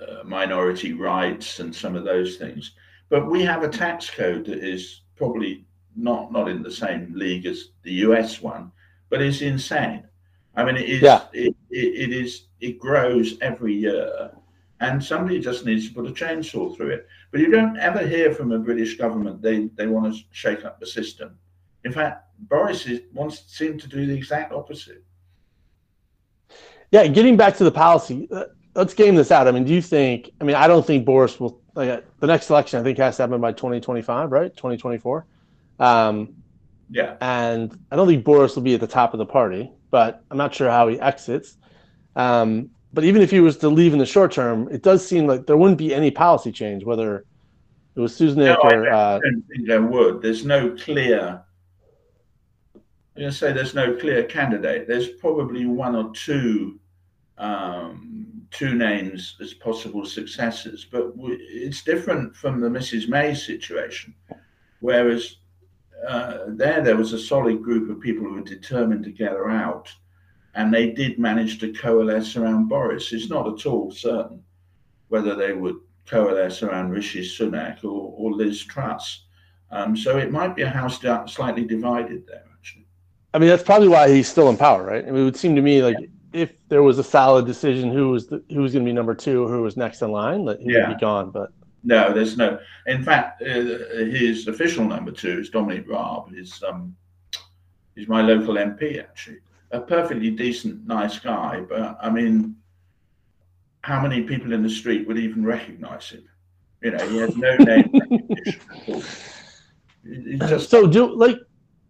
[0.00, 2.72] uh, minority rights and some of those things.
[3.08, 5.64] But we have a tax code that is probably
[5.96, 8.70] not not in the same league as the US one,
[9.08, 10.04] but it's insane.
[10.54, 11.24] I mean, it is yeah.
[11.32, 14.32] it, it, it is it grows every year,
[14.80, 17.06] and somebody just needs to put a chainsaw through it.
[17.30, 20.80] But you don't ever hear from a British government they they want to shake up
[20.80, 21.38] the system.
[21.86, 25.04] In fact, Boris is, wants seem to do the exact opposite.
[26.90, 29.46] Yeah, getting back to the policy, uh, let's game this out.
[29.46, 30.32] I mean, do you think?
[30.40, 31.60] I mean, I don't think Boris will.
[31.74, 34.54] Like, uh, the next election, I think, has to happen by 2025, right?
[34.56, 35.26] 2024.
[35.78, 36.34] Um,
[36.90, 37.16] yeah.
[37.20, 40.38] And I don't think Boris will be at the top of the party, but I'm
[40.38, 41.56] not sure how he exits.
[42.16, 45.26] Um, but even if he was to leave in the short term, it does seem
[45.28, 47.26] like there wouldn't be any policy change, whether
[47.94, 48.66] it was Susan no, or.
[48.66, 50.22] I don't uh, think there would.
[50.22, 51.44] There's no clear
[53.16, 54.86] I'm going to say there's no clear candidate.
[54.86, 56.78] There's probably one or two
[57.38, 63.08] um, two names as possible successors, but it's different from the Mrs.
[63.08, 64.14] May situation,
[64.80, 65.36] whereas
[66.06, 69.48] uh, there there was a solid group of people who were determined to get her
[69.48, 69.90] out,
[70.54, 73.14] and they did manage to coalesce around Boris.
[73.14, 74.42] It's not at all certain
[75.08, 79.24] whether they would coalesce around Rishi Sunak or, or Liz Truss.
[79.70, 82.44] Um, so it might be a house slightly divided there.
[83.36, 85.04] I mean, that's probably why he's still in power, right?
[85.04, 86.06] I mean, it would seem to me like yeah.
[86.32, 89.14] if there was a solid decision who was the, who was going to be number
[89.14, 90.88] two, who was next in line, that he yeah.
[90.88, 91.30] would be gone.
[91.30, 91.52] But
[91.84, 92.58] no, there's no.
[92.86, 96.34] In fact, uh, his official number two is Dominic Raab.
[96.34, 96.96] He's um,
[97.94, 101.60] he's my local MP actually, a perfectly decent, nice guy.
[101.60, 102.56] But I mean,
[103.82, 106.26] how many people in the street would even recognise him?
[106.80, 108.60] You know, he has no name recognition.
[110.48, 111.36] just so do like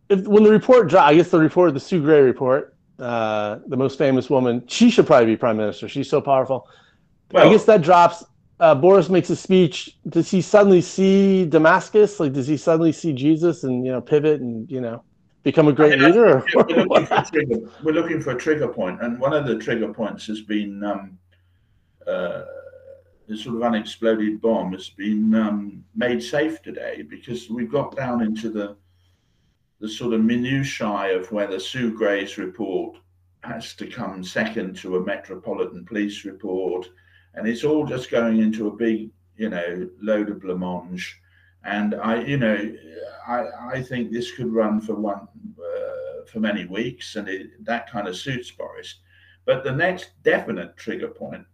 [0.08, 3.76] if, when the report dropped, I guess the report, the Sue Gray report, uh, the
[3.76, 5.88] most famous woman, she should probably be prime minister.
[5.88, 6.68] She's so powerful.
[7.32, 8.24] Well, I guess that drops.
[8.58, 9.96] Uh, Boris makes a speech.
[10.08, 12.18] Does he suddenly see Damascus?
[12.20, 15.02] Like, does he suddenly see Jesus and you know pivot and you know
[15.42, 16.44] become a great I mean, leader?
[16.54, 20.40] We're looking, we're, looking for a trigger point, and one of the trigger points has
[20.40, 21.18] been um,
[22.06, 22.44] uh,
[23.28, 28.22] the sort of unexploded bomb has been um, made safe today because we've got down
[28.22, 28.76] into the
[29.80, 32.96] the sort of minutiae of whether Sue Gray's report
[33.40, 36.88] has to come second to a metropolitan police report,
[37.34, 41.12] and it's all just going into a big, you know, load of blancmange.
[41.64, 42.74] And I, you know,
[43.26, 47.90] I, I think this could run for one uh, for many weeks, and it, that
[47.90, 49.00] kind of suits Boris.
[49.44, 51.44] But the next definite trigger point,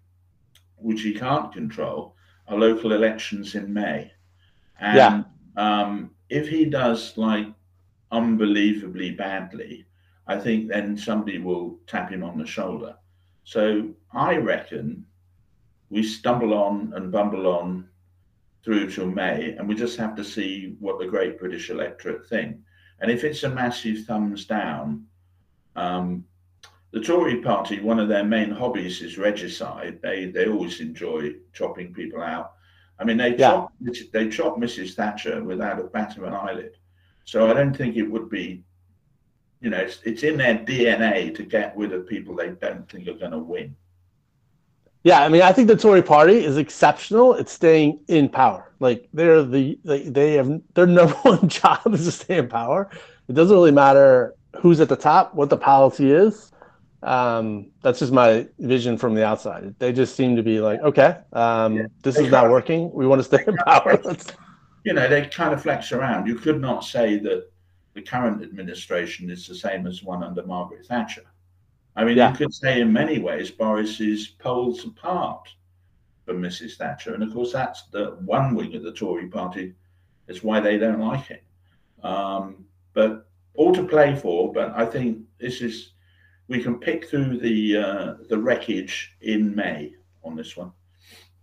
[0.76, 2.14] which he can't control,
[2.48, 4.12] are local elections in May.
[4.80, 5.22] And yeah.
[5.56, 7.48] um, if he does like
[8.12, 9.86] unbelievably badly,
[10.26, 12.96] I think then somebody will tap him on the shoulder.
[13.44, 15.04] So I reckon
[15.90, 17.88] we stumble on and bumble on
[18.64, 22.58] through till May, and we just have to see what the great British electorate think.
[23.00, 25.04] And if it's a massive thumbs down,
[25.74, 26.24] um,
[26.92, 30.00] the Tory party, one of their main hobbies is regicide.
[30.02, 32.52] They they always enjoy chopping people out.
[32.98, 33.50] I mean, they yeah.
[33.50, 33.72] chop
[34.12, 34.94] they chop Mrs.
[34.94, 36.76] Thatcher without a bat of an eyelid.
[37.24, 38.62] So I don't think it would be,
[39.60, 43.08] you know, it's, it's in their DNA to get rid of people they don't think
[43.08, 43.76] are going to win.
[45.04, 48.72] Yeah, I mean, I think the Tory Party is exceptional It's staying in power.
[48.78, 52.88] Like they're the they, they have their number one job is to stay in power.
[53.28, 56.52] It doesn't really matter who's at the top, what the policy is.
[57.02, 59.74] Um, that's just my vision from the outside.
[59.78, 61.86] They just seem to be like, okay, um, yeah.
[62.02, 62.92] this they is not working.
[62.92, 64.00] We want to stay in power.
[64.84, 66.26] you know, they kind of flex around.
[66.26, 67.50] You could not say that
[67.94, 71.24] the current administration is the same as one under Margaret Thatcher.
[71.94, 72.30] I mean, yeah.
[72.30, 75.48] you could say in many ways Boris is poles apart
[76.24, 76.76] from Mrs.
[76.76, 77.14] Thatcher.
[77.14, 79.74] And of course, that's the one wing of the Tory party.
[80.26, 81.44] It's why they don't like it.
[82.02, 82.64] Um,
[82.94, 84.52] but all to play for.
[84.52, 85.92] But I think this is
[86.48, 90.72] we can pick through the uh, the wreckage in May on this one.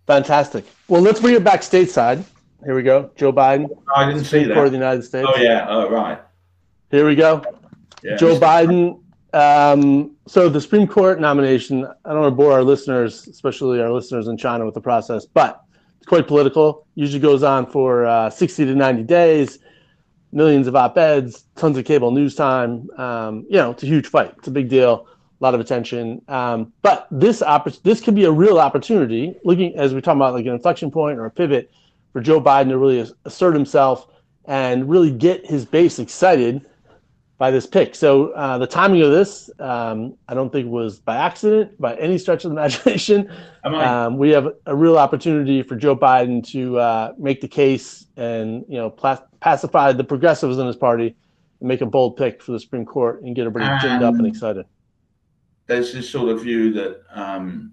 [0.06, 0.64] Fantastic.
[0.88, 2.24] Well, let's bring it back stateside.
[2.64, 3.10] Here we go.
[3.16, 3.68] Joe Biden.
[3.94, 4.54] I didn't see that.
[4.54, 5.28] For the United States.
[5.28, 5.66] Oh yeah.
[5.68, 6.20] Oh right.
[6.90, 7.42] Here we go.
[8.02, 9.00] Yeah, Joe Biden.
[9.32, 11.86] Um, so the Supreme Court nomination.
[12.04, 15.24] I don't want to bore our listeners, especially our listeners in China, with the process,
[15.24, 15.62] but
[15.98, 16.86] it's quite political.
[16.94, 19.60] Usually goes on for uh, 60 to 90 days
[20.32, 22.88] millions of op-eds, tons of cable news time.
[22.96, 24.34] Um, you know, it's a huge fight.
[24.38, 25.06] It's a big deal,
[25.40, 26.22] a lot of attention.
[26.28, 29.34] Um, but this opp- this could be a real opportunity.
[29.44, 31.70] Looking as we talk about like an inflection point or a pivot
[32.12, 34.08] for Joe Biden to really assert himself
[34.46, 36.66] and really get his base excited
[37.40, 37.94] by this pick.
[37.94, 42.18] So uh, the timing of this, um, I don't think was by accident, by any
[42.18, 43.32] stretch of the imagination.
[43.64, 48.64] Um, we have a real opportunity for Joe Biden to uh, make the case and
[48.68, 48.90] you know
[49.40, 51.16] pacify the progressives in his party
[51.60, 54.14] and make a bold pick for the Supreme Court and get everybody um, ginned up
[54.16, 54.66] and excited.
[55.66, 57.72] There's this sort of view that um,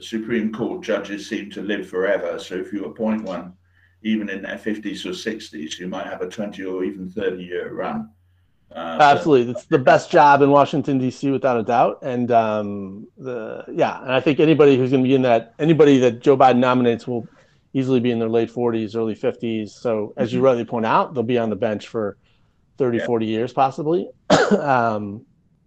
[0.00, 2.38] Supreme Court judges seem to live forever.
[2.38, 3.54] So if you appoint one,
[4.02, 7.72] even in their 50s or 60s, you might have a 20 or even 30 year
[7.72, 8.10] run.
[8.74, 11.30] Uh, Absolutely, it's the best job in Washington D.C.
[11.30, 15.14] without a doubt, and um, the yeah, and I think anybody who's going to be
[15.14, 17.28] in that, anybody that Joe Biden nominates will
[17.74, 19.68] easily be in their late 40s, early 50s.
[19.68, 20.46] So as you mm-hmm.
[20.46, 22.16] rightly point out, they'll be on the bench for
[22.78, 23.06] 30, yeah.
[23.06, 24.08] 40 years possibly.
[24.58, 25.24] um,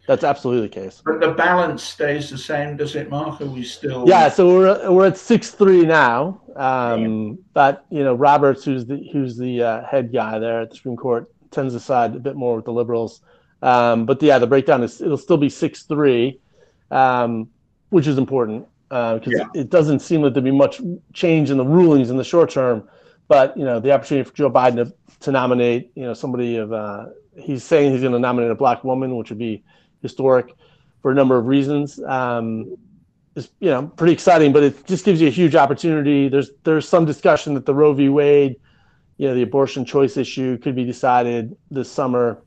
[0.10, 1.04] that's absolutely the case.
[1.06, 3.42] But the balance stays the same, does it, Marc?
[3.42, 4.06] Are we still?
[4.08, 6.42] Yeah, so we're we're at six three now.
[6.56, 7.34] Um, yeah.
[7.54, 10.98] But you know, Roberts, who's the who's the uh, head guy there at the Supreme
[10.98, 13.22] Court, tends to side a bit more with the liberals.
[13.62, 16.40] Um, but yeah, the breakdown is it'll still be six three,
[16.90, 17.48] um,
[17.90, 19.46] which is important because uh, yeah.
[19.54, 20.82] it, it, doesn't seem like there'll be much
[21.14, 22.90] change in the rulings in the short term.
[23.28, 26.74] But you know, the opportunity for Joe Biden to, to nominate you know somebody of
[26.74, 29.64] uh, he's saying he's going to nominate a black woman, which would be
[30.02, 30.56] historic
[31.02, 32.00] for a number of reasons.
[32.04, 32.78] Um,
[33.36, 36.28] is you know pretty exciting, but it just gives you a huge opportunity.
[36.30, 38.10] There's there's some discussion that the Roe v.
[38.10, 38.56] Wade
[39.20, 42.42] you know, the abortion choice issue could be decided this summer,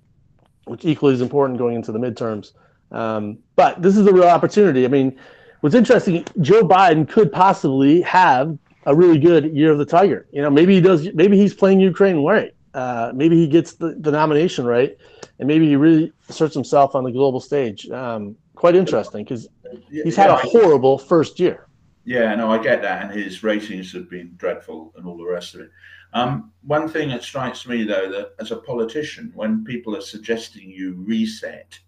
[0.64, 2.52] which equally is important going into the midterms.
[2.90, 4.86] Um, but this is a real opportunity.
[4.86, 5.18] I mean,
[5.60, 10.26] what's interesting, Joe Biden could possibly have a really good year of the Tiger.
[10.32, 11.12] You know, maybe he does.
[11.12, 12.54] Maybe he's playing Ukraine right.
[12.74, 14.96] Uh, maybe he gets the, the nomination right,
[15.38, 17.88] and maybe he really asserts himself on the global stage.
[17.90, 19.48] Um, quite interesting because
[19.90, 21.68] he's had a horrible first year.
[22.04, 25.54] Yeah, no, I get that, and his ratings have been dreadful, and all the rest
[25.54, 25.70] of it.
[26.14, 30.68] Um, one thing that strikes me, though, that as a politician, when people are suggesting
[30.70, 31.78] you reset,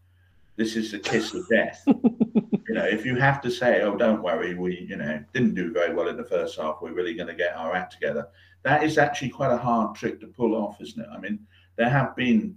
[0.56, 1.82] this is the kiss of death.
[1.86, 5.72] you know, if you have to say, "Oh, don't worry, we, you know, didn't do
[5.72, 6.78] very well in the first half.
[6.80, 8.28] We're really going to get our act together,"
[8.64, 11.08] that is actually quite a hard trick to pull off, isn't it?
[11.12, 11.38] I mean,
[11.76, 12.56] there have been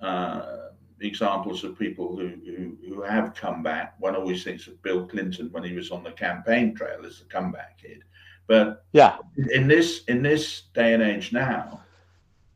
[0.00, 0.68] uh,
[1.00, 3.94] examples of people who, who, who have come back.
[3.98, 7.24] One always thinks of Bill Clinton when he was on the campaign trail as the
[7.24, 8.04] comeback kid.
[8.46, 9.16] But yeah,
[9.52, 11.82] in this in this day and age now,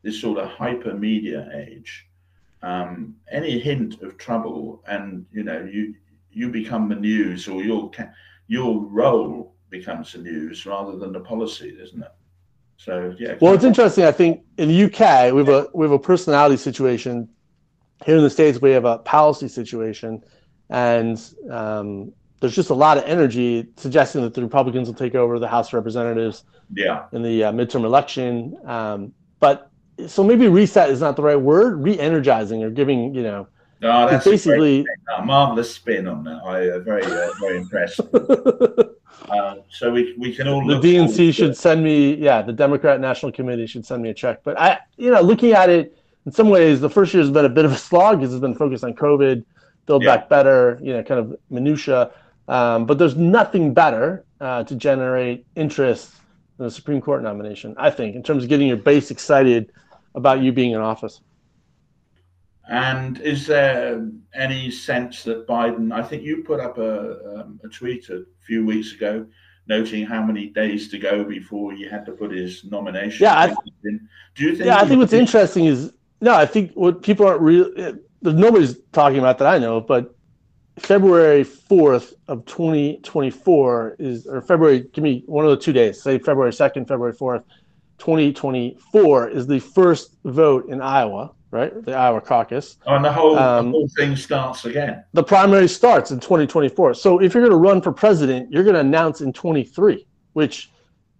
[0.03, 2.07] this sort of hyper media age,
[2.61, 5.95] um, any hint of trouble, and you know you
[6.31, 7.89] you become the news, or your
[8.47, 12.11] your role becomes the news rather than the policy, isn't it?
[12.79, 13.35] So yeah.
[13.41, 14.05] Well, it's interesting.
[14.05, 17.27] I think in the UK we have a we have a personality situation.
[18.05, 20.23] Here in the states, we have a policy situation,
[20.69, 21.21] and
[21.51, 25.47] um, there's just a lot of energy suggesting that the Republicans will take over the
[25.47, 26.45] House of Representatives.
[26.73, 27.05] Yeah.
[27.11, 29.11] In the uh, midterm election, um,
[29.41, 29.69] but
[30.07, 31.83] so maybe reset is not the right word.
[31.83, 33.47] Re-energizing or giving, you know.
[33.81, 36.41] No, that's basically a, a, marvelous spin on that.
[36.45, 37.99] I uh, very uh, very impressed.
[39.29, 40.65] uh, so we we can all.
[40.65, 44.43] The DNC should send me, yeah, the Democrat National Committee should send me a check.
[44.43, 47.45] But I, you know, looking at it in some ways, the first year has been
[47.45, 49.43] a bit of a slog because it's been focused on COVID,
[49.85, 50.17] build yeah.
[50.17, 52.11] back better, you know, kind of minutia.
[52.47, 56.11] Um, but there's nothing better uh, to generate interest
[56.57, 59.71] than a Supreme Court nomination, I think, in terms of getting your base excited
[60.15, 61.21] about you being in office.
[62.69, 65.91] And is there any sense that Biden?
[65.91, 69.25] I think you put up a, um, a tweet a few weeks ago,
[69.67, 73.23] noting how many days to go before he had to put his nomination.
[73.23, 73.55] Yeah, I,
[73.85, 74.07] in.
[74.35, 74.67] do you think?
[74.67, 75.91] Yeah, I think what's interesting is
[76.21, 76.35] no.
[76.35, 77.95] I think what people aren't real.
[78.21, 80.15] Nobody's talking about that I know, but
[80.77, 86.19] February 4th of 2024 is, or February, give me one of the two days, say
[86.19, 87.43] February 2nd, February 4th,
[87.97, 91.85] 2024 is the first vote in Iowa, right?
[91.85, 92.77] The Iowa caucus.
[92.85, 95.03] Oh, and the whole, um, the whole thing starts again.
[95.13, 96.93] The primary starts in 2024.
[96.93, 100.71] So if you're going to run for president, you're going to announce in 23, which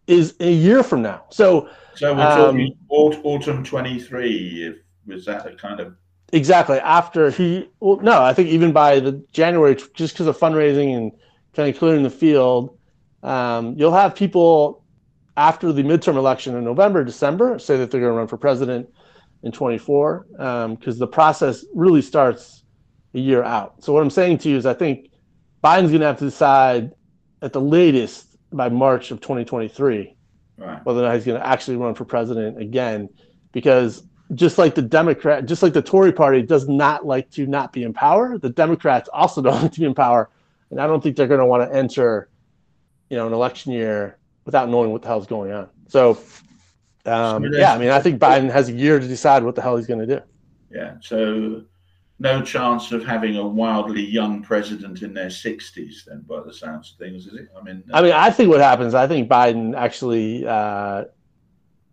[0.07, 1.25] is a year from now.
[1.29, 4.63] So, so we're talking um, autumn 23.
[4.63, 4.75] If,
[5.07, 5.95] was that a kind of
[6.33, 10.95] exactly after he well no i think even by the january just because of fundraising
[10.95, 11.11] and
[11.55, 12.77] kind of clearing the field
[13.23, 14.83] um, you'll have people
[15.39, 18.89] after the midterm election in November, December, say that they're going to run for president
[19.43, 22.63] in 24, because um, the process really starts
[23.13, 23.83] a year out.
[23.83, 25.09] So what I'm saying to you is, I think
[25.63, 26.91] Biden's going to have to decide
[27.41, 30.15] at the latest by March of 2023
[30.59, 30.85] right.
[30.85, 33.09] whether or not he's going to actually run for president again,
[33.51, 34.03] because
[34.35, 37.83] just like the Democrat, just like the Tory party does not like to not be
[37.83, 40.29] in power, the Democrats also don't like to be in power,
[40.69, 42.29] and I don't think they're going to want to enter,
[43.09, 45.69] you know, an election year without knowing what the hell's going on.
[45.87, 46.19] So,
[47.05, 49.77] um, yeah, I mean, I think Biden has a year to decide what the hell
[49.77, 50.21] he's going to do.
[50.71, 50.95] Yeah.
[51.01, 51.63] So,
[52.19, 56.91] no chance of having a wildly young president in their 60s, then, by the sounds
[56.91, 57.49] of things, is it?
[57.57, 61.05] I mean, uh, I mean, I think what happens, I think Biden actually, uh,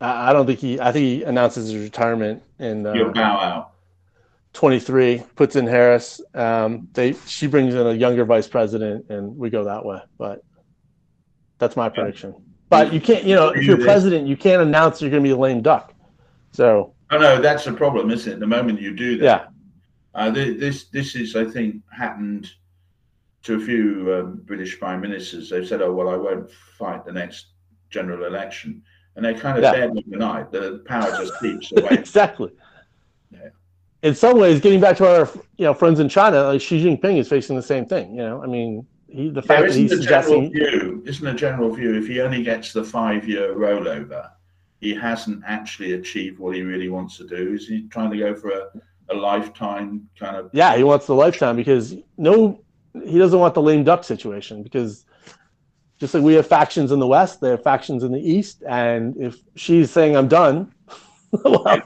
[0.00, 2.86] I don't think he, I think he announces his retirement in.
[2.86, 3.72] Uh, You'll bow out.
[4.52, 6.20] 23 puts in Harris.
[6.34, 10.00] Um, they she brings in a younger vice president, and we go that way.
[10.16, 10.42] But
[11.58, 12.34] that's my prediction.
[12.68, 15.32] But you can't, you know, if you're president, you can't announce you're going to be
[15.32, 15.94] a lame duck.
[16.52, 16.94] So.
[17.10, 18.40] Oh no, that's the problem, isn't it?
[18.40, 19.24] The moment you do that.
[19.24, 19.46] Yeah.
[20.16, 22.50] Uh, this this is, I think, happened
[23.42, 25.50] to a few um, British prime ministers.
[25.50, 27.48] They've said, "Oh well, I won't fight the next
[27.90, 28.82] general election,"
[29.14, 29.72] and they kind of yeah.
[29.72, 30.50] dead overnight.
[30.50, 31.88] The power just keeps away.
[31.90, 32.50] exactly.
[33.30, 33.50] Yeah.
[34.02, 37.18] In some ways, getting back to our you know friends in China, like Xi Jinping
[37.18, 38.10] is facing the same thing.
[38.10, 38.86] You know, I mean,
[39.16, 42.72] he, the fact that he's suggesting view, isn't a general view if he only gets
[42.72, 44.30] the five year rollover,
[44.80, 47.54] he hasn't actually achieved what he really wants to do.
[47.54, 48.68] Is he trying to go for a,
[49.10, 50.50] a lifetime kind of?
[50.52, 52.62] Yeah, he wants the lifetime because no,
[53.04, 55.06] he doesn't want the lame duck situation because
[55.98, 59.16] just like we have factions in the West, they have factions in the East, and
[59.16, 60.74] if Xi's saying I'm done,
[61.30, 61.80] well, yeah.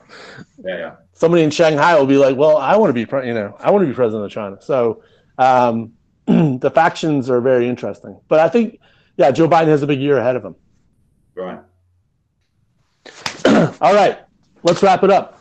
[0.65, 0.95] yeah, yeah.
[1.13, 3.85] somebody in Shanghai will be like, well, I want to be, you know, I want
[3.85, 4.61] to be president of China.
[4.61, 5.05] So.
[5.39, 5.93] Um,
[6.61, 8.21] the factions are very interesting.
[8.29, 8.79] But I think,
[9.17, 10.55] yeah, Joe Biden has a big year ahead of him.
[11.35, 11.61] Right.
[13.81, 14.21] All right,
[14.63, 15.41] let's wrap it up.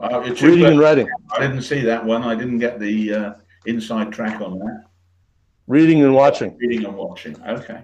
[0.00, 1.08] Uh, Reading and writing.
[1.32, 2.22] I didn't see that one.
[2.22, 3.34] I didn't get the uh,
[3.66, 4.86] inside track on that.
[5.66, 6.56] Reading and watching.
[6.56, 7.40] Reading and watching.
[7.42, 7.82] Okay.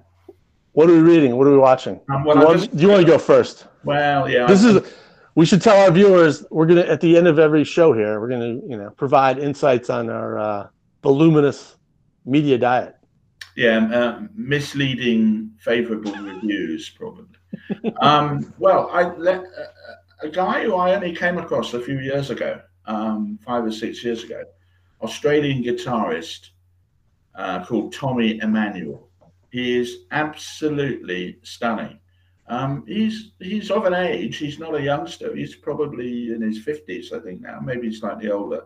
[0.72, 1.36] What are we reading?
[1.36, 2.00] What are we watching?
[2.10, 3.66] Um, well, do, you want, just, do, you want, to go first?
[3.84, 4.46] Well, yeah.
[4.46, 4.92] This I, is.
[5.34, 8.28] We should tell our viewers we're gonna at the end of every show here we're
[8.28, 10.68] gonna you know provide insights on our uh,
[11.02, 11.76] voluminous
[12.24, 12.96] media diet.
[13.56, 17.26] Yeah, uh, misleading favorable reviews, probably.
[18.00, 22.30] um, well, I let uh, a guy who I only came across a few years
[22.30, 24.42] ago, um, five or six years ago,
[25.02, 26.50] Australian guitarist
[27.34, 29.08] uh, called Tommy Emmanuel.
[29.50, 31.98] He is absolutely stunning.
[32.48, 34.36] Um, he's he's of an age.
[34.36, 35.34] He's not a youngster.
[35.34, 38.64] He's probably in his fifties, I think now, maybe slightly older.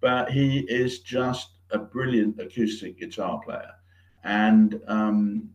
[0.00, 3.72] But he is just a brilliant acoustic guitar player,
[4.24, 5.48] and um,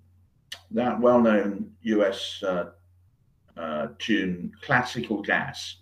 [0.72, 2.72] that well-known US uh,
[3.56, 5.78] uh, tune, "Classical Gas,"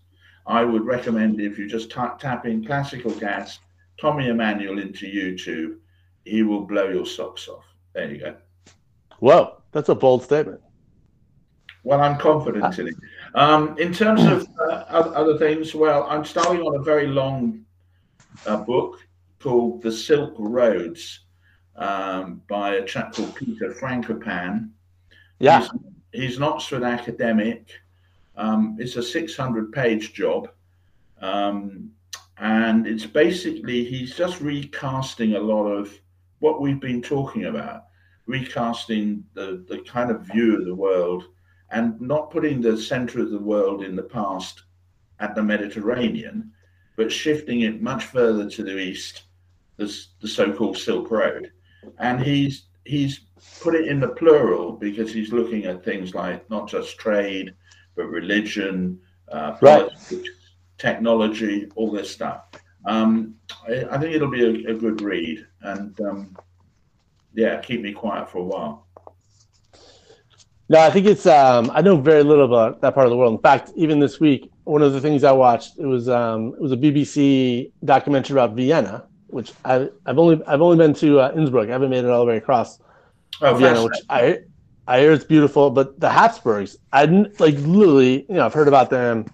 [0.47, 3.59] I would recommend if you just tap, tap in classical gas,
[3.99, 5.77] Tommy Emmanuel into YouTube,
[6.23, 7.65] he will blow your socks off.
[7.93, 8.35] There you go.
[9.19, 10.61] Whoa, that's a bold statement.
[11.83, 12.95] Well, I'm confident in it.
[13.35, 17.63] Um, in terms of uh, other things, well, I'm starting on a very long
[18.45, 18.99] uh, book
[19.45, 21.19] called The Silk Roads
[21.75, 24.71] um, by a chap called Peter Frankopan.
[25.37, 25.59] Yeah.
[25.61, 25.69] He's,
[26.11, 27.69] he's an Oxford academic.
[28.35, 30.49] Um, it's a 600 page job.
[31.21, 31.91] Um,
[32.39, 35.93] and it's basically, he's just recasting a lot of
[36.39, 37.83] what we've been talking about,
[38.25, 41.25] recasting the, the kind of view of the world
[41.69, 44.63] and not putting the center of the world in the past
[45.19, 46.51] at the Mediterranean,
[46.95, 49.25] but shifting it much further to the east,
[49.77, 51.51] the, the so-called Silk Road.
[51.99, 53.21] And he's he's
[53.61, 57.53] put it in the plural because he's looking at things like not just trade,
[57.95, 58.99] but religion,
[59.31, 60.25] uh, politics, right.
[60.77, 62.45] technology, all this stuff.
[62.85, 63.35] Um,
[63.67, 66.37] I, I, think it'll be a, a good read, and um,
[67.33, 68.87] yeah, keep me quiet for a while.
[70.69, 71.25] No, I think it's.
[71.25, 73.33] Um, I know very little about that part of the world.
[73.33, 76.61] In fact, even this week, one of the things I watched it was um, it
[76.61, 81.33] was a BBC documentary about Vienna, which I, have only I've only been to uh,
[81.35, 81.67] Innsbruck.
[81.67, 82.79] I haven't made it all the way across
[83.41, 84.39] oh, Vienna, which I
[84.87, 85.69] I hear it's beautiful.
[85.71, 88.25] But the Habsburgs, I didn't like literally.
[88.29, 89.25] You know, I've heard about them,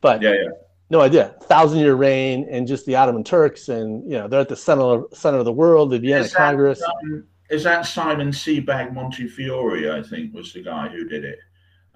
[0.00, 0.48] but yeah, yeah,
[0.90, 1.36] no idea.
[1.42, 5.04] Thousand year reign and just the Ottoman Turks, and you know they're at the center
[5.12, 5.90] center of the world.
[5.90, 6.82] The Vienna Congress.
[6.82, 9.92] Um, is that Simon Sebag Montefiore?
[9.92, 11.38] I think was the guy who did it.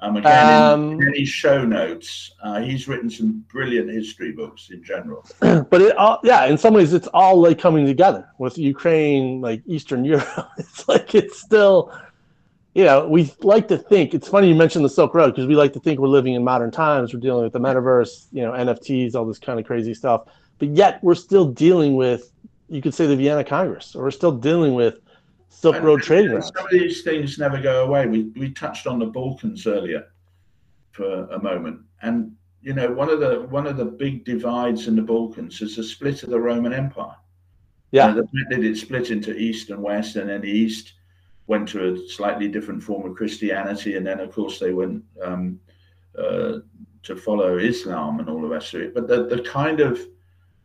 [0.03, 4.82] Um, again, um, in, any show notes, uh, he's written some brilliant history books in
[4.82, 5.24] general.
[5.40, 9.62] But it all, yeah, in some ways, it's all like coming together with Ukraine, like
[9.64, 10.50] Eastern Europe.
[10.59, 11.92] It's like it's still,
[12.74, 14.12] you know, we like to think.
[14.12, 16.42] It's funny you mentioned the Silk Road because we like to think we're living in
[16.42, 17.14] modern times.
[17.14, 20.24] We're dealing with the metaverse, you know, NFTs, all this kind of crazy stuff.
[20.59, 22.32] But yet, we're still dealing with,
[22.68, 24.98] you could say, the Vienna Congress, or we're still dealing with
[25.53, 26.50] Silk and, Road routes.
[26.55, 28.07] Some of these things never go away.
[28.07, 30.07] We we touched on the Balkans earlier
[30.90, 32.32] for a moment, and
[32.62, 35.84] you know one of the one of the big divides in the Balkans is the
[35.84, 37.16] split of the Roman Empire.
[37.92, 40.50] Yeah, you know, the fact that it split into East and West, and then the
[40.50, 40.94] East
[41.46, 45.61] went to a slightly different form of Christianity, and then of course they went um,
[46.18, 46.59] uh,
[47.03, 48.94] to follow Islam and all the rest of it.
[48.94, 50.00] But the the kind of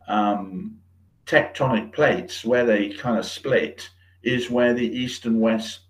[0.07, 0.79] um,
[1.25, 3.89] tectonic plates where they kind of split
[4.27, 5.81] is where the east and west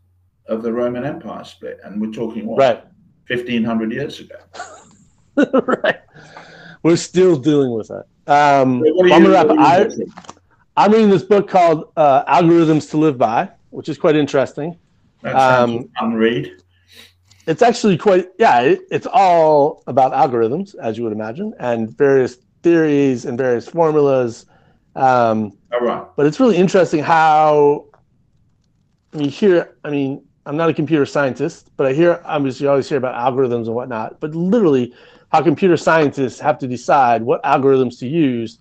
[0.47, 2.83] of the Roman Empire split, and we're talking what right.
[3.25, 4.35] fifteen hundred years ago.
[5.83, 5.99] right.
[6.83, 8.05] We're still dealing with that.
[8.27, 9.89] Um, I'm, you, wrap, I,
[10.75, 14.77] I'm reading this book called uh, Algorithms to Live By, which is quite interesting.
[15.23, 16.61] That um, unread.
[17.47, 22.37] It's actually quite, yeah, it, it's all about algorithms, as you would imagine, and various
[22.61, 24.45] theories and various formulas.
[24.95, 26.05] Um, all right.
[26.15, 27.86] But it's really interesting how
[29.13, 32.87] you hear, I mean, I'm not a computer scientist, but I hear, obviously, you always
[32.87, 34.93] hear about algorithms and whatnot, but literally
[35.31, 38.59] how computer scientists have to decide what algorithms to use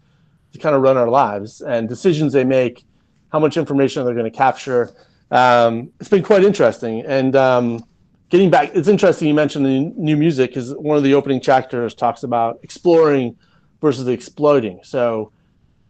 [0.52, 2.84] to kind of run our lives and decisions they make,
[3.30, 4.94] how much information they're going to capture.
[5.30, 7.04] Um, it's been quite interesting.
[7.06, 7.84] And um,
[8.30, 11.94] getting back, it's interesting you mentioned the new music because one of the opening chapters
[11.94, 13.36] talks about exploring
[13.80, 14.80] versus exploiting.
[14.82, 15.30] So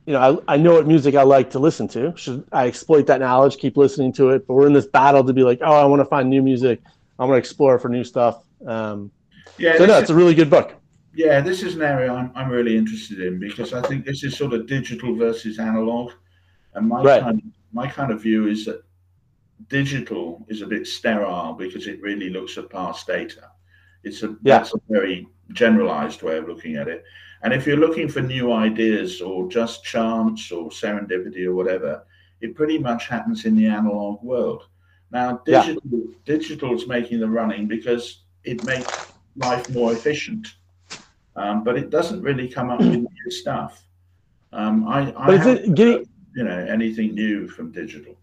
[0.07, 2.17] you know, I, I know what music I like to listen to.
[2.17, 4.47] Should I exploit that knowledge, keep listening to it?
[4.47, 6.81] But we're in this battle to be like, oh, I want to find new music.
[7.19, 8.45] I want to explore for new stuff.
[8.65, 9.11] Um,
[9.59, 10.75] yeah, so no, it's a really good book.
[11.15, 14.37] Yeah, this is an area I'm, I'm really interested in because I think this is
[14.37, 16.13] sort of digital versus analog,
[16.75, 17.23] and my right.
[17.23, 18.83] kind of, my kind of view is that
[19.69, 23.51] digital is a bit sterile because it really looks at past data.
[24.05, 24.59] It's a yeah.
[24.59, 27.05] that's a very generalized way of looking at it.
[27.43, 32.05] And if you're looking for new ideas or just chance or serendipity or whatever,
[32.41, 34.65] it pretty much happens in the analog world.
[35.11, 36.15] Now, digital yeah.
[36.25, 40.49] digital is making the running because it makes life more efficient,
[41.37, 43.85] um, but it doesn't really come up with new stuff.
[44.53, 48.17] Um, I, I but is it getting you know anything new from digital?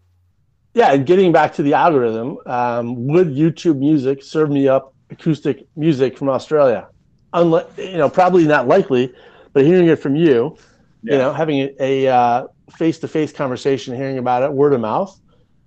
[0.74, 5.66] Yeah, and getting back to the algorithm, um, would YouTube Music serve me up acoustic
[5.76, 6.88] music from Australia?
[7.34, 9.12] Unlike you know probably not likely,
[9.52, 10.56] but hearing it from you,
[11.02, 11.12] yeah.
[11.12, 15.20] you know, having a, a face-to-face conversation, hearing about it word of mouth,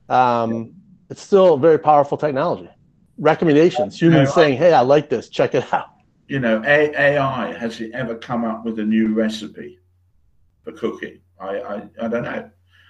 [0.09, 0.63] um, yeah.
[1.11, 2.69] it's still very powerful technology.
[3.19, 5.29] Recommendations, humans saying, "Hey, I like this.
[5.29, 5.89] Check it out."
[6.27, 9.79] You know, AI has it ever come up with a new recipe
[10.63, 11.19] for cooking?
[11.39, 12.49] I I, I don't know.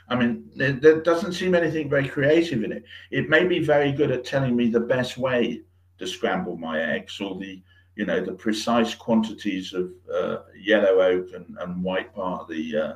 [0.09, 2.85] I mean, there, there, doesn't seem anything very creative in it.
[3.11, 5.63] It may be very good at telling me the best way
[5.97, 7.61] to scramble my eggs or the
[7.97, 12.77] you know, the precise quantities of uh, yellow oak and, and white part of the
[12.77, 12.93] uh,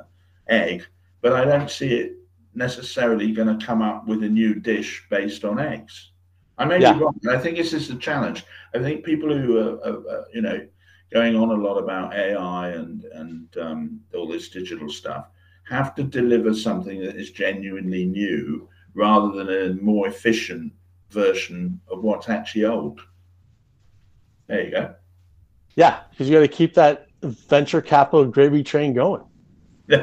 [0.48, 0.86] egg,
[1.22, 2.14] but I don't see it
[2.54, 6.12] necessarily going to come up with a new dish based on eggs.
[6.60, 6.94] I may yeah.
[6.94, 7.20] be wrong.
[7.28, 8.46] I think this is the challenge.
[8.76, 10.68] I think people who are, are, are you know,
[11.12, 15.30] going on a lot about AI and and um, all this digital stuff
[15.68, 20.72] have to deliver something that is genuinely new rather than a more efficient
[21.10, 23.02] version of what's actually old.
[24.52, 24.94] There you go.
[25.78, 29.24] Yeah, because you got to keep that venture capital gravy train going.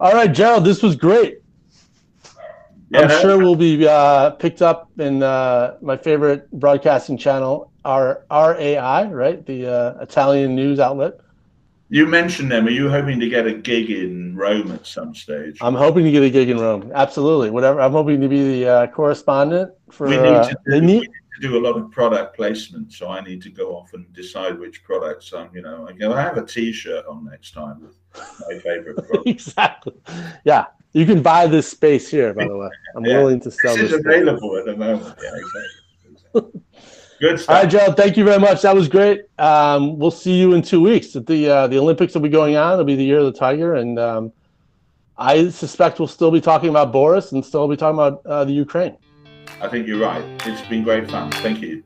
[0.00, 1.38] All right, Gerald, this was great.
[2.90, 3.02] Yeah.
[3.02, 9.04] I'm sure we'll be uh, picked up in uh, my favorite broadcasting channel, our RAI,
[9.04, 9.46] right?
[9.46, 11.20] The uh, Italian news outlet.
[11.94, 12.66] You mentioned them.
[12.66, 15.58] Are you hoping to get a gig in Rome at some stage?
[15.60, 16.90] I'm hoping to get a gig in Rome.
[16.92, 17.50] Absolutely.
[17.50, 17.80] Whatever.
[17.80, 20.08] I'm hoping to be the uh, correspondent for.
[20.08, 21.04] We need uh, to do, need...
[21.04, 24.58] to do a lot of product placement, so I need to go off and decide
[24.58, 25.54] which products I'm.
[25.54, 26.12] You know, I go.
[26.12, 27.96] I have a T-shirt on next time with
[28.40, 28.98] my favorite.
[29.24, 29.94] exactly.
[30.44, 30.64] Yeah,
[30.94, 32.34] you can buy this space here.
[32.34, 33.18] By the way, I'm yeah.
[33.18, 33.76] willing to sell.
[33.76, 34.58] This, this is available space.
[34.58, 35.16] at the moment.
[35.22, 36.42] Yeah, exactly.
[36.42, 36.60] exactly.
[37.20, 37.54] Good stuff.
[37.54, 37.92] All right, Joe.
[37.92, 38.62] Thank you very much.
[38.62, 39.22] That was great.
[39.38, 42.56] Um, we'll see you in two weeks at the uh, the Olympics will be going
[42.56, 42.74] on.
[42.74, 44.32] It'll be the year of the tiger, and um,
[45.16, 48.52] I suspect we'll still be talking about Boris and still be talking about uh, the
[48.52, 48.96] Ukraine.
[49.60, 50.24] I think you're right.
[50.46, 51.30] It's been great fun.
[51.30, 51.84] Thank you.